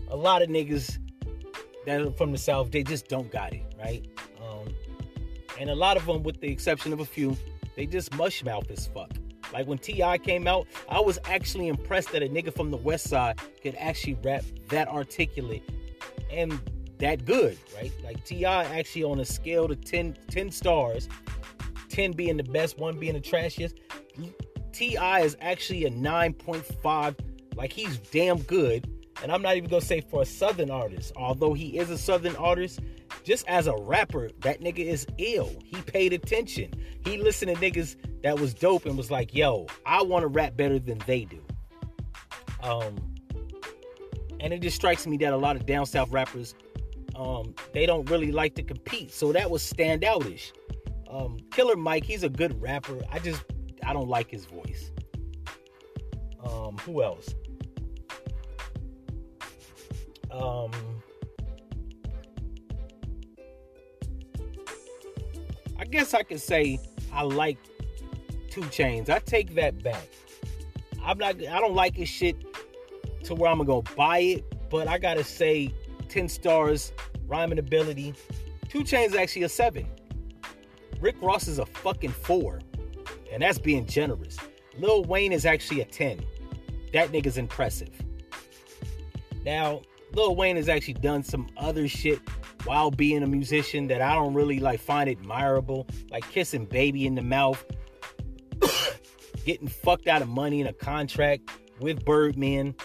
[0.09, 0.97] A lot of niggas
[1.87, 4.05] that are from the south they just don't got it right.
[4.41, 4.67] Um,
[5.59, 7.35] and a lot of them, with the exception of a few,
[7.75, 9.11] they just mush mouth as fuck.
[9.53, 10.17] Like when T.I.
[10.17, 14.17] came out, I was actually impressed that a nigga from the West Side could actually
[14.23, 15.63] rap that articulate
[16.29, 16.59] and
[16.99, 17.91] that good, right?
[18.03, 18.65] Like T.I.
[18.65, 21.07] actually on a scale to 10, 10 stars,
[21.89, 23.75] 10 being the best, one being the trashiest.
[24.73, 25.21] T.I.
[25.21, 27.15] is actually a 9.5.
[27.55, 28.96] Like he's damn good.
[29.21, 32.35] And I'm not even gonna say for a southern artist, although he is a southern
[32.35, 32.79] artist,
[33.23, 35.51] just as a rapper, that nigga is ill.
[35.63, 36.73] He paid attention.
[37.03, 40.55] He listened to niggas that was dope and was like, yo, I want to rap
[40.55, 41.43] better than they do.
[42.61, 43.15] Um,
[44.39, 46.53] and it just strikes me that a lot of down south rappers,
[47.15, 49.11] um, they don't really like to compete.
[49.11, 50.51] So that was standoutish.
[51.09, 52.99] Um, Killer Mike, he's a good rapper.
[53.11, 53.43] I just
[53.83, 54.91] I don't like his voice.
[56.43, 57.33] Um, who else?
[60.31, 60.71] Um,
[65.79, 66.79] I guess I could say
[67.13, 67.57] I like
[68.49, 69.09] 2 Chainz.
[69.09, 70.07] I take that back.
[71.03, 71.35] I'm not.
[71.35, 72.35] I don't like his shit
[73.25, 75.73] to where I'm gonna go buy it, but I gotta say,
[76.09, 76.91] 10 stars,
[77.27, 78.13] rhyming ability.
[78.69, 79.87] 2 Chainz actually a seven.
[80.99, 82.59] Rick Ross is a fucking four,
[83.31, 84.37] and that's being generous.
[84.77, 86.25] Lil Wayne is actually a 10.
[86.93, 87.91] That nigga's impressive.
[89.45, 89.81] Now,
[90.13, 92.19] Lil Wayne has actually done some other shit
[92.63, 97.15] while being a musician that I don't really like find admirable, like kissing baby in
[97.15, 97.63] the mouth,
[99.45, 102.75] getting fucked out of money in a contract with Birdman,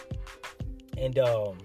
[0.99, 1.59] and um,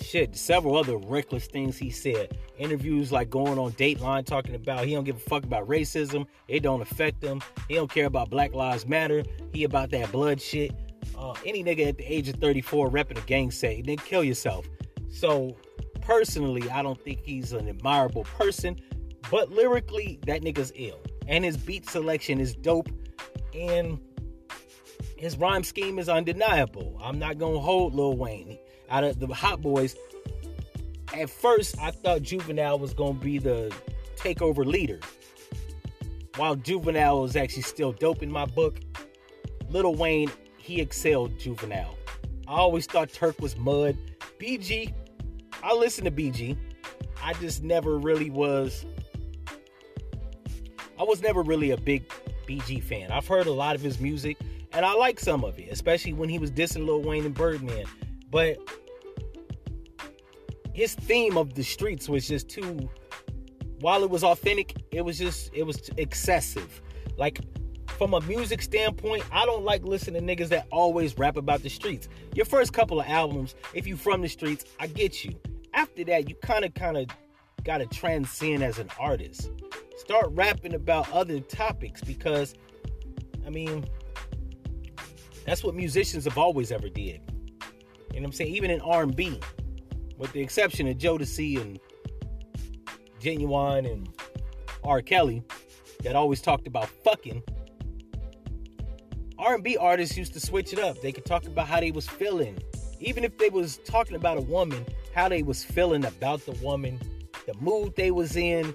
[0.00, 2.36] shit, several other reckless things he said.
[2.58, 6.26] Interviews like going on Dateline talking about he don't give a fuck about racism.
[6.48, 7.42] It don't affect him.
[7.68, 9.24] He don't care about Black Lives Matter.
[9.52, 10.72] He about that blood shit.
[11.16, 14.66] Uh, any nigga at the age of 34 repping a gang say, then kill yourself.
[15.08, 15.56] So
[16.02, 18.78] personally, I don't think he's an admirable person,
[19.30, 21.00] but lyrically, that nigga's ill.
[21.26, 22.88] And his beat selection is dope,
[23.54, 23.98] and
[25.16, 26.98] his rhyme scheme is undeniable.
[27.02, 28.58] I'm not gonna hold Lil Wayne
[28.90, 29.96] out of the Hot Boys.
[31.14, 33.74] At first, I thought Juvenile was gonna be the
[34.16, 35.00] takeover leader.
[36.36, 38.80] While Juvenile is actually still dope in my book,
[39.70, 40.30] Lil Wayne,
[40.66, 41.96] he excelled Juvenile.
[42.48, 43.96] I always thought Turk was mud.
[44.40, 44.92] BG,
[45.62, 46.56] I listen to BG.
[47.22, 48.84] I just never really was.
[50.98, 52.08] I was never really a big
[52.48, 53.12] BG fan.
[53.12, 54.38] I've heard a lot of his music,
[54.72, 57.84] and I like some of it, especially when he was dissing Lil Wayne and Birdman.
[58.32, 58.58] But
[60.72, 62.90] his theme of the streets was just too.
[63.80, 66.82] While it was authentic, it was just it was excessive.
[67.16, 67.40] Like
[67.96, 71.70] from a music standpoint, I don't like listening to niggas that always rap about the
[71.70, 72.08] streets.
[72.34, 75.34] Your first couple of albums, if you from the streets, I get you
[75.76, 77.06] after that, you kind of kind of
[77.62, 79.50] got to transcend as an artist.
[79.98, 82.54] Start rapping about other topics because,
[83.46, 83.84] I mean,
[85.44, 87.20] that's what musicians have always ever did.
[88.12, 88.54] You know what I'm saying?
[88.54, 89.38] Even in R&B,
[90.16, 91.78] with the exception of Jodeci and
[93.20, 94.08] Ginuwine and
[94.82, 95.02] R.
[95.02, 95.42] Kelly,
[96.02, 97.42] that always talked about fucking.
[99.46, 101.00] R&B artists used to switch it up.
[101.00, 102.58] They could talk about how they was feeling,
[102.98, 106.98] even if they was talking about a woman, how they was feeling about the woman,
[107.46, 108.74] the mood they was in,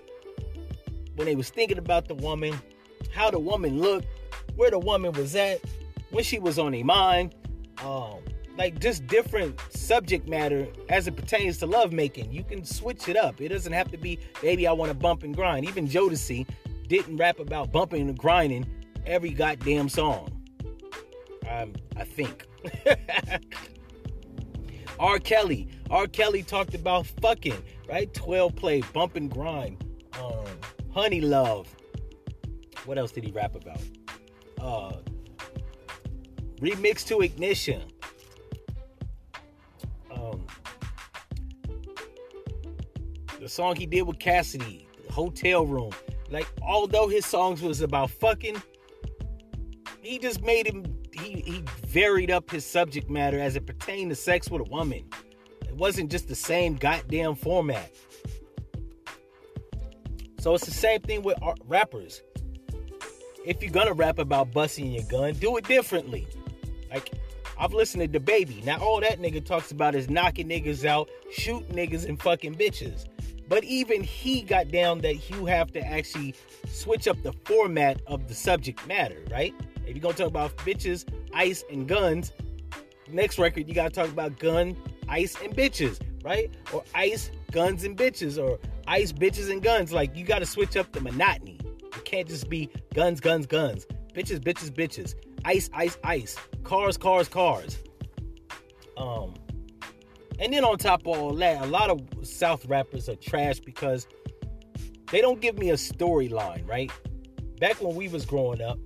[1.16, 2.58] when they was thinking about the woman,
[3.14, 4.08] how the woman looked,
[4.56, 5.60] where the woman was at,
[6.12, 7.36] when she was on their mind,
[7.84, 8.20] um,
[8.58, 12.32] like just different subject matter as it pertains to lovemaking.
[12.32, 13.42] You can switch it up.
[13.42, 15.68] It doesn't have to be, baby, I want to bump and grind.
[15.68, 16.48] Even Jodeci
[16.88, 18.66] didn't rap about bumping and grinding
[19.06, 20.41] every goddamn song.
[21.52, 22.48] Um, I think.
[25.00, 25.20] R.
[25.20, 25.68] Kelly.
[25.90, 26.08] R.
[26.08, 28.14] Kelly talked about fucking, right?
[28.14, 29.84] 12 play, bump and grind,
[30.20, 30.46] um,
[30.94, 31.68] honey love.
[32.86, 33.82] What else did he rap about?
[34.60, 34.98] Uh,
[36.60, 37.82] remix to ignition.
[40.12, 40.46] Um,
[43.40, 45.92] the song he did with Cassidy, Hotel Room.
[46.30, 48.62] Like, although his songs was about fucking,
[50.02, 51.01] he just made him.
[51.14, 55.04] He he varied up his subject matter as it pertained to sex with a woman.
[55.68, 57.92] It wasn't just the same goddamn format.
[60.40, 62.22] So it's the same thing with rappers.
[63.46, 66.28] If you're gonna rap about busting your gun, do it differently.
[66.90, 67.12] Like
[67.60, 68.66] I've listened to DaBaby.
[68.66, 73.06] Now all that nigga talks about is knocking niggas out, shoot niggas and fucking bitches.
[73.48, 76.36] But even he got down that you have to actually
[76.68, 79.54] switch up the format of the subject matter, right?
[79.92, 82.32] If you're gonna talk about bitches, ice, and guns,
[83.10, 84.78] next record you gotta talk about gun,
[85.10, 86.50] ice, and bitches, right?
[86.72, 89.92] Or ice, guns, and bitches, or ice, bitches, and guns.
[89.92, 91.60] Like you gotta switch up the monotony.
[91.94, 97.28] It can't just be guns, guns, guns, bitches, bitches, bitches, ice, ice, ice, cars, cars,
[97.28, 97.78] cars.
[98.96, 99.34] Um,
[100.40, 104.08] and then on top of all that, a lot of South rappers are trash because
[105.12, 106.90] they don't give me a storyline, right?
[107.60, 108.80] Back when we was growing up,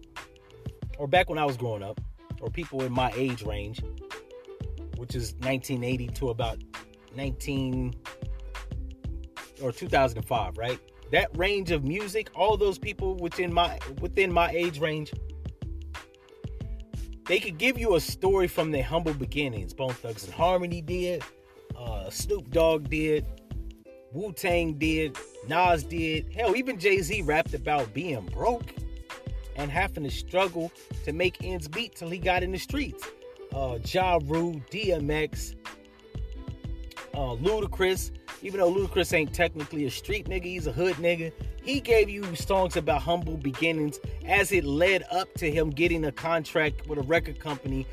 [0.98, 2.00] or back when I was growing up,
[2.42, 3.82] or people in my age range,
[4.98, 6.58] which is 1980 to about
[7.16, 7.94] 19
[9.62, 10.80] or 2005, right?
[11.12, 15.14] That range of music, all those people within my within my age range,
[17.26, 19.74] they could give you a story from their humble beginnings.
[19.74, 21.24] Bone Thugs and Harmony did,
[21.78, 23.26] uh, Snoop Dogg did,
[24.12, 26.34] Wu Tang did, Nas did.
[26.34, 28.74] Hell, even Jay Z rapped about being broke
[29.56, 30.72] and having to struggle
[31.04, 33.08] to make ends meet till he got in the streets.
[33.54, 35.56] Uh, Ja Rule, DMX,
[37.14, 38.12] uh, Ludacris.
[38.42, 41.32] Even though Ludacris ain't technically a street nigga, he's a hood nigga.
[41.64, 46.12] He gave you songs about humble beginnings as it led up to him getting a
[46.12, 47.88] contract with a record company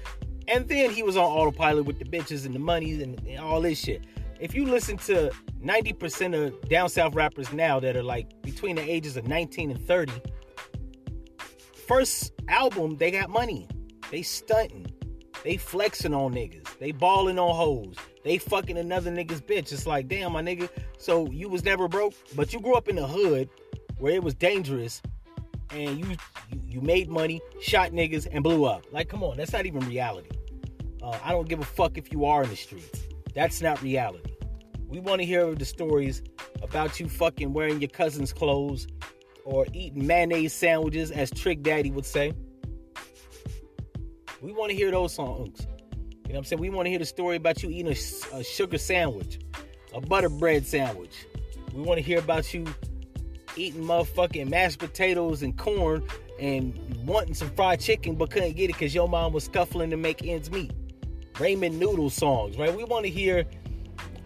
[0.49, 3.61] and then he was on autopilot with the bitches and the money and, and all
[3.61, 4.03] this shit.
[4.41, 5.31] If you listen to
[5.65, 9.87] 90% of down south rappers now that are like between the ages of 19 and
[9.87, 10.13] 30,
[11.93, 13.69] first album, they got money.
[14.11, 14.87] They stunting.
[15.45, 16.79] They flexing on niggas.
[16.79, 17.97] They balling on hoes.
[18.25, 19.73] They fucking another nigga's bitch.
[19.73, 20.71] It's like, damn, my nigga.
[20.97, 23.51] So you was never broke, but you grew up in the hood
[23.99, 25.03] where it was dangerous
[25.71, 26.17] and you
[26.67, 28.85] you, made money, shot niggas, and blew up.
[28.91, 30.31] Like, come on, that's not even reality.
[31.03, 33.03] Uh, I don't give a fuck if you are in the streets.
[33.35, 34.33] That's not reality.
[34.87, 36.23] We want to hear the stories
[36.63, 38.87] about you fucking wearing your cousin's clothes
[39.45, 42.33] or eating mayonnaise sandwiches, as Trick Daddy would say.
[44.41, 45.67] We want to hear those songs.
[46.33, 46.61] You know what I'm saying?
[46.61, 49.39] We want to hear the story about you eating a, a sugar sandwich,
[49.95, 51.27] a butter bread sandwich.
[51.73, 52.67] We want to hear about you
[53.57, 56.05] eating motherfucking mashed potatoes and corn
[56.41, 56.75] and
[57.05, 60.25] wanting some fried chicken but couldn't get it because your mom was scuffling to make
[60.25, 60.73] ends meet.
[61.35, 62.75] Ramen noodle songs, right?
[62.75, 63.45] We want to hear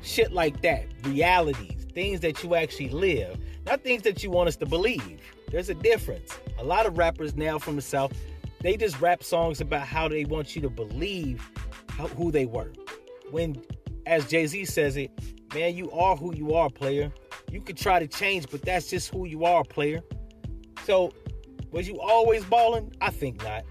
[0.02, 4.56] shit like that, realities, things that you actually live, not things that you want us
[4.56, 5.20] to believe.
[5.50, 6.38] There's a difference.
[6.58, 8.12] A lot of rappers now from the South,
[8.60, 11.46] they just rap songs about how they want you to believe
[11.90, 12.72] how, who they were.
[13.30, 13.60] When,
[14.06, 15.10] as Jay Z says it,
[15.52, 17.12] man, you are who you are, player.
[17.50, 20.00] You could try to change, but that's just who you are, player.
[20.84, 21.12] So,
[21.72, 22.92] was you always balling?
[23.00, 23.64] I think not.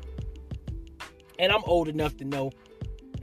[1.40, 2.52] And I'm old enough to know,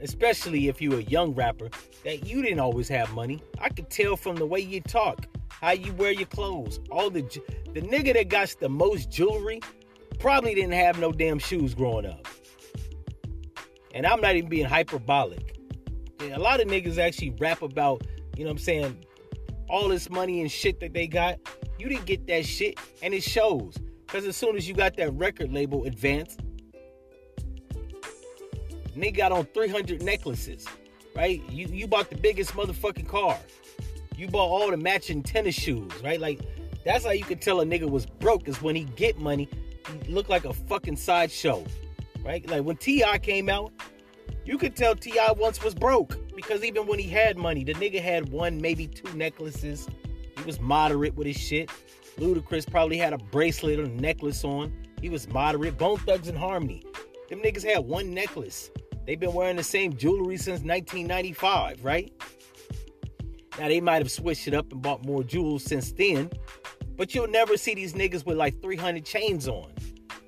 [0.01, 1.69] especially if you're a young rapper,
[2.03, 3.41] that you didn't always have money.
[3.59, 5.25] I could tell from the way you talk,
[5.63, 6.81] how you wear your clothes.
[6.91, 7.21] All the
[7.73, 9.61] the nigga that got the most jewelry
[10.19, 12.27] probably didn't have no damn shoes growing up.
[13.93, 15.57] And I'm not even being hyperbolic.
[16.19, 18.05] A lot of niggas actually rap about,
[18.35, 19.05] you know what I'm saying,
[19.69, 21.39] all this money and shit that they got,
[21.79, 23.77] you didn't get that shit, and it shows.
[24.05, 26.35] Because as soon as you got that record label advance,
[28.97, 30.67] nigga got on 300 necklaces.
[31.15, 31.41] right?
[31.49, 33.37] You you bought the biggest motherfucking car.
[34.15, 36.19] You bought all the matching tennis shoes, right?
[36.19, 36.39] Like
[36.85, 39.49] that's how you can tell a nigga was broke is when he get money,
[40.03, 41.63] he look like a fucking sideshow,
[42.23, 42.47] right?
[42.49, 43.17] Like when T.I.
[43.19, 43.71] came out,
[44.45, 45.31] you could tell T.I.
[45.33, 49.11] once was broke because even when he had money, the nigga had one, maybe two
[49.15, 49.87] necklaces.
[50.37, 51.69] He was moderate with his shit.
[52.17, 54.71] Ludacris probably had a bracelet or necklace on.
[55.01, 55.77] He was moderate.
[55.77, 56.83] Bone Thugs and Harmony.
[57.29, 58.69] Them niggas had one necklace.
[59.05, 62.11] They've been wearing the same jewelry since 1995, right?
[63.59, 66.31] Now they might have switched it up and bought more jewels since then,
[66.95, 69.55] but you'll never see these niggas with like 300 chains on.
[69.55, 69.69] You know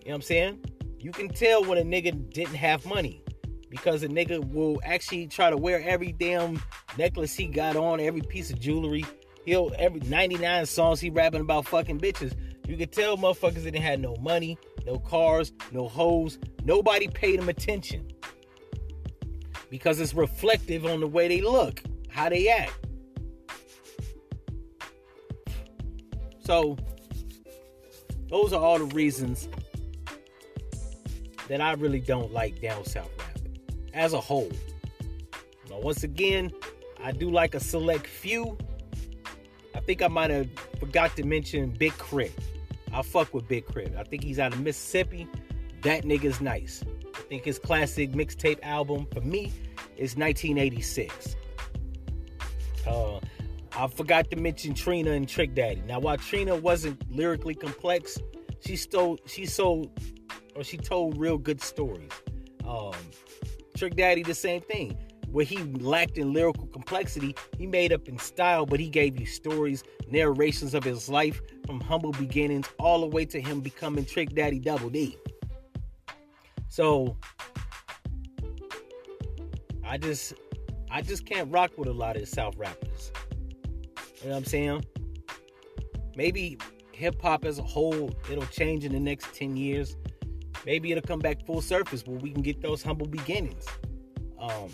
[0.03, 0.65] what I'm saying?
[0.99, 3.23] You can tell when a nigga didn't have money
[3.69, 6.61] because a nigga will actually try to wear every damn
[6.97, 9.05] necklace he got on, every piece of jewelry.
[9.45, 12.34] He'll every 99 songs he rapping about fucking bitches.
[12.67, 16.39] You can tell motherfuckers didn't have no money, no cars, no hoes.
[16.63, 18.11] Nobody paid them attention
[19.69, 22.73] because it's reflective on the way they look, how they act.
[26.45, 26.77] So,
[28.29, 29.49] those are all the reasons
[31.47, 33.37] that I really don't like down south rap
[33.93, 34.51] as a whole.
[35.69, 36.51] Now, once again,
[37.03, 38.57] I do like a select few.
[39.73, 40.47] I think I might have
[40.79, 42.33] forgot to mention Big K.R.I.T.
[42.93, 43.95] I fuck with Big K.R.I.T.
[43.97, 45.27] I think he's out of Mississippi.
[45.81, 46.83] That nigga's nice.
[47.15, 49.51] I think his classic mixtape album for me
[49.97, 51.35] is 1986.
[52.87, 53.19] Uh,
[53.78, 55.84] I forgot to mention Trina and Trick Daddy.
[55.86, 58.17] Now, while Trina wasn't lyrically complex,
[58.61, 59.91] she stole, she sold,
[60.55, 62.11] or she told real good stories.
[62.65, 62.93] Um,
[63.76, 64.97] Trick Daddy, the same thing.
[65.30, 69.26] Where he lacked in lyrical complexity, he made up in style, but he gave you
[69.26, 74.34] stories, narrations of his life from humble beginnings all the way to him becoming Trick
[74.34, 75.17] Daddy Double D.
[76.69, 77.17] So
[79.86, 80.34] I just
[80.89, 83.11] I just can't rock with a lot of South rappers.
[84.26, 84.86] You know what I'm saying?
[86.15, 86.57] Maybe
[86.93, 89.95] hip hop as a whole, it'll change in the next 10 years.
[90.65, 93.67] Maybe it'll come back full surface where we can get those humble beginnings.
[94.39, 94.69] Um,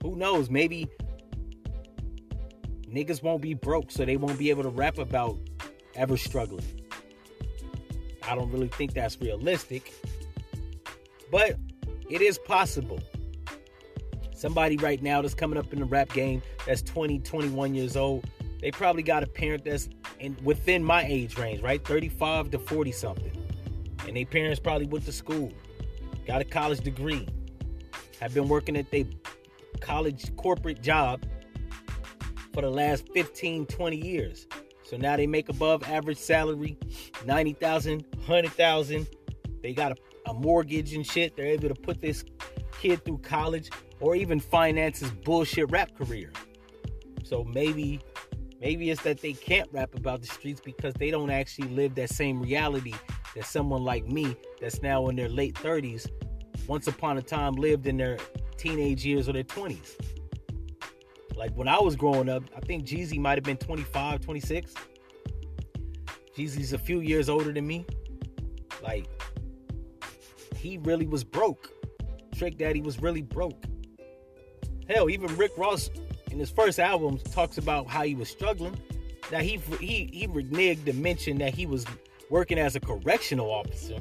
[0.00, 0.48] who knows?
[0.48, 0.86] Maybe
[2.88, 5.40] niggas won't be broke, so they won't be able to rap about
[5.96, 6.64] ever struggling.
[8.28, 9.92] I don't really think that's realistic,
[11.32, 11.56] but
[12.08, 13.00] it is possible.
[14.36, 18.24] Somebody right now that's coming up in the rap game that's 20, 21 years old
[18.60, 19.88] they probably got a parent that's
[20.18, 21.84] in within my age range, right?
[21.84, 23.32] 35 to 40 something.
[24.06, 25.52] And their parents probably went to school,
[26.26, 27.28] got a college degree,
[28.20, 29.04] have been working at their
[29.80, 31.24] college corporate job
[32.52, 34.46] for the last 15, 20 years.
[34.82, 36.78] So now they make above average salary,
[37.26, 39.06] 90,000, 100,000.
[39.62, 41.36] They got a, a mortgage and shit.
[41.36, 42.24] They're able to put this
[42.80, 46.32] kid through college or even finance his bullshit rap career.
[47.22, 48.00] So maybe
[48.60, 52.10] Maybe it's that they can't rap about the streets because they don't actually live that
[52.10, 52.94] same reality
[53.34, 56.08] that someone like me, that's now in their late 30s,
[56.66, 58.18] once upon a time lived in their
[58.56, 59.94] teenage years or their 20s.
[61.36, 64.74] Like when I was growing up, I think Jeezy might have been 25, 26.
[66.36, 67.86] Jeezy's a few years older than me.
[68.82, 69.06] Like,
[70.56, 71.70] he really was broke.
[72.34, 73.64] Trick Daddy was really broke.
[74.88, 75.90] Hell, even Rick Ross
[76.30, 78.78] in his first album talks about how he was struggling.
[79.30, 81.84] Now he he he reneged to mention that he was
[82.30, 83.98] working as a correctional officer,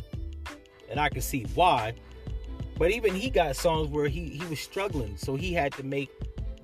[0.89, 1.93] and I can see why.
[2.77, 6.09] But even he got songs where he he was struggling, so he had to make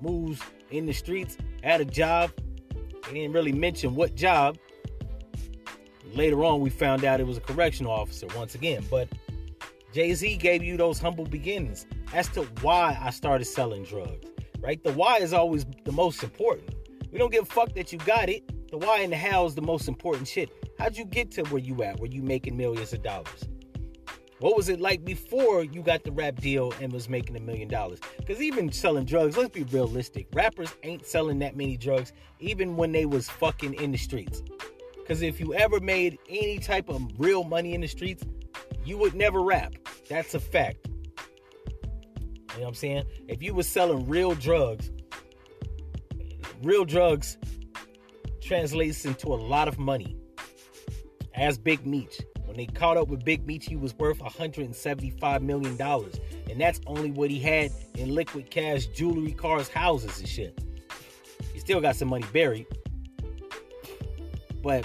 [0.00, 0.40] moves
[0.70, 2.30] in the streets, had a job.
[3.08, 4.58] He didn't really mention what job.
[6.14, 8.84] Later on, we found out it was a correctional officer once again.
[8.90, 9.08] But
[9.92, 14.33] Jay Z gave you those humble beginnings as to why I started selling drugs
[14.64, 14.82] right?
[14.82, 16.74] The why is always the most important.
[17.12, 18.42] We don't give a fuck that you got it.
[18.70, 20.50] The why and the how is the most important shit.
[20.78, 23.44] How'd you get to where you at, where you making millions of dollars?
[24.40, 27.68] What was it like before you got the rap deal and was making a million
[27.68, 28.00] dollars?
[28.16, 30.26] Because even selling drugs, let's be realistic.
[30.32, 34.42] Rappers ain't selling that many drugs, even when they was fucking in the streets.
[34.96, 38.24] Because if you ever made any type of real money in the streets,
[38.84, 39.74] you would never rap.
[40.08, 40.88] That's a fact.
[42.54, 43.04] You know what I'm saying?
[43.28, 44.90] If you was selling real drugs,
[46.62, 47.36] real drugs
[48.40, 50.16] translates into a lot of money.
[51.34, 52.20] As Big Meech.
[52.44, 55.80] When they caught up with Big Meech, he was worth $175 million.
[56.48, 60.56] And that's only what he had in liquid cash, jewelry, cars, houses, and shit.
[61.52, 62.66] He still got some money buried.
[64.62, 64.84] But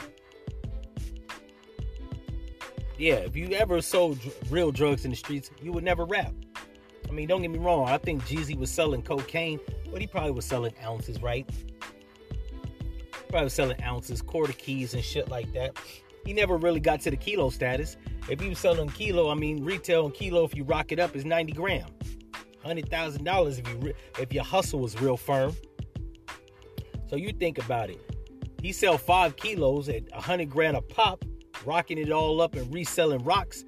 [2.98, 4.18] yeah, if you ever sold
[4.50, 6.34] real drugs in the streets, you would never rap.
[7.10, 7.88] I mean, don't get me wrong.
[7.88, 9.60] I think Jeezy was selling cocaine,
[9.92, 11.50] but he probably was selling ounces, right?
[13.30, 15.76] Probably was selling ounces, quarter keys, and shit like that.
[16.26, 17.98] He never really got to the kilo status.
[18.30, 21.16] If he was selling kilo, I mean, retail and kilo, if you rock it up,
[21.16, 21.88] is 90 gram.
[22.64, 25.56] $100,000 if you if your hustle was real firm.
[27.10, 28.00] So you think about it.
[28.62, 31.24] He sell five kilos at 100 grand a pop,
[31.66, 33.64] rocking it all up and reselling rocks.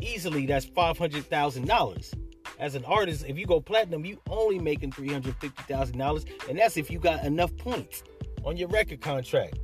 [0.00, 2.23] Easily, that's $500,000
[2.58, 6.24] as an artist, if you go platinum, you only making three hundred fifty thousand dollars,
[6.48, 8.02] and that's if you got enough points
[8.44, 9.58] on your record contract.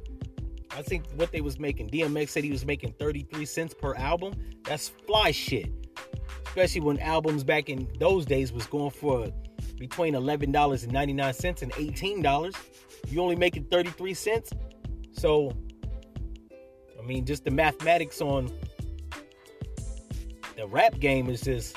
[0.72, 4.34] I think what they was making, DMX said he was making 33 cents per album.
[4.64, 5.68] That's fly shit.
[6.46, 9.28] Especially when albums back in those days was going for
[9.78, 12.56] between $11.99 and $18.
[13.08, 14.52] You only making 33 cents.
[15.12, 15.52] So,
[16.98, 18.50] I mean, just the mathematics on
[20.56, 21.76] the rap game is just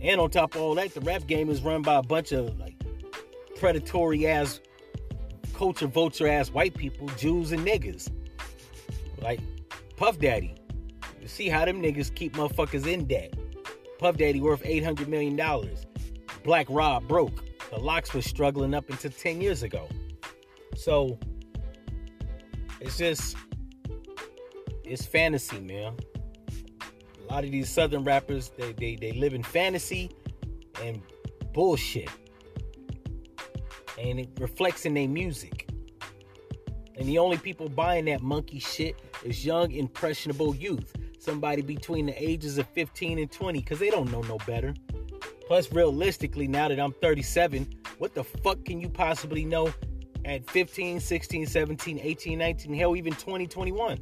[0.00, 2.58] and on top of all that, the rap game is run by a bunch of
[2.58, 2.74] like
[3.58, 4.60] predatory ass,
[5.54, 8.10] culture vulture ass white people, Jews and niggas.
[9.20, 9.40] Like
[9.96, 10.54] Puff Daddy.
[11.20, 13.34] You see how them niggas keep motherfuckers in debt.
[13.98, 15.40] Puff Daddy worth $800 million.
[16.44, 17.42] Black Rob broke.
[17.70, 19.88] The LOX was struggling up until 10 years ago.
[20.76, 21.18] So
[22.80, 23.36] it's just
[24.84, 25.96] it's fantasy, man.
[27.28, 30.10] A lot of these southern rappers, they they, they live in fantasy
[30.82, 31.02] and
[31.52, 32.08] bullshit.
[33.98, 35.68] And it reflects in their music.
[36.96, 40.94] And the only people buying that monkey shit is young, impressionable youth.
[41.18, 44.74] Somebody between the ages of 15 and 20, because they don't know no better.
[45.46, 47.66] Plus, realistically, now that I'm 37,
[47.98, 49.72] what the fuck can you possibly know
[50.24, 53.98] at 15, 16, 17, 18, 19, hell, even 20, 21?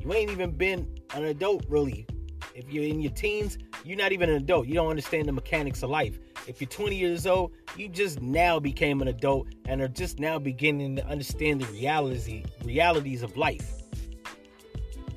[0.00, 2.06] You ain't even been an adult really
[2.54, 4.66] if you're in your teens, you're not even an adult.
[4.66, 6.18] You don't understand the mechanics of life.
[6.46, 10.38] If you're 20 years old, you just now became an adult and are just now
[10.38, 13.82] beginning to understand the reality realities of life.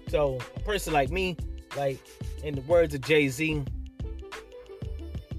[0.08, 1.36] So a person like me,
[1.76, 2.00] like
[2.44, 3.64] in the words of Jay-Z,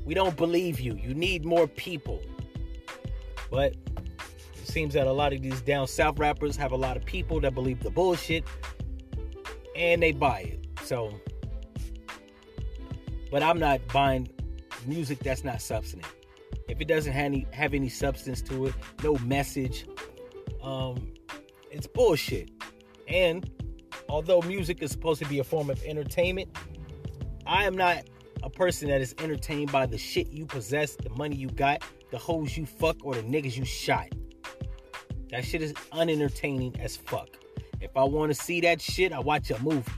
[0.05, 0.95] we don't believe you.
[0.95, 2.21] You need more people.
[3.51, 3.75] But
[4.55, 7.41] it seems that a lot of these down south rappers have a lot of people
[7.41, 8.45] that believe the bullshit
[9.75, 10.67] and they buy it.
[10.85, 11.13] So
[13.31, 14.29] but I'm not buying
[14.87, 16.15] music that's not substantive.
[16.69, 19.87] If it doesn't have any have any substance to it, no message,
[20.63, 21.13] um,
[21.71, 22.51] it's bullshit.
[23.09, 23.49] And
[24.09, 26.49] although music is supposed to be a form of entertainment,
[27.47, 28.05] I am not
[28.43, 32.19] a person that is entertained by the shit you possess, the money you got, the
[32.19, 34.09] hoes you fuck, or the niggas you shot.
[35.31, 37.29] That shit is unentertaining as fuck.
[37.81, 39.91] If I want to see that shit, I watch a movie.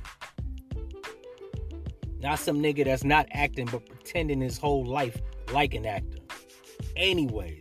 [2.21, 5.21] Not some nigga that's not acting but pretending his whole life
[5.53, 6.19] like an actor.
[6.97, 7.61] Anyways,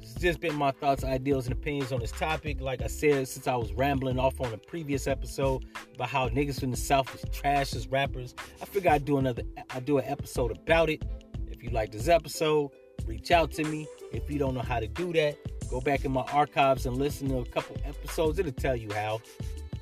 [0.00, 2.60] it's just been my thoughts, ideals, and opinions on this topic.
[2.60, 5.64] Like I said, since I was rambling off on a previous episode
[5.94, 9.42] about how niggas from the South is trash as rappers, I figured I'd do another
[9.70, 11.02] I'd do an episode about it.
[11.50, 12.70] If you like this episode,
[13.06, 13.88] reach out to me.
[14.12, 15.36] If you don't know how to do that,
[15.68, 18.38] go back in my archives and listen to a couple episodes.
[18.38, 19.20] It'll tell you how.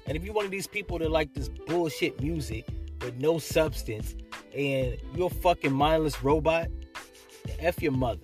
[0.06, 2.66] And if you're one of these people that like this bullshit music,
[3.02, 4.14] with no substance
[4.54, 6.68] and you're a fucking mindless robot,
[7.58, 8.20] F your mother.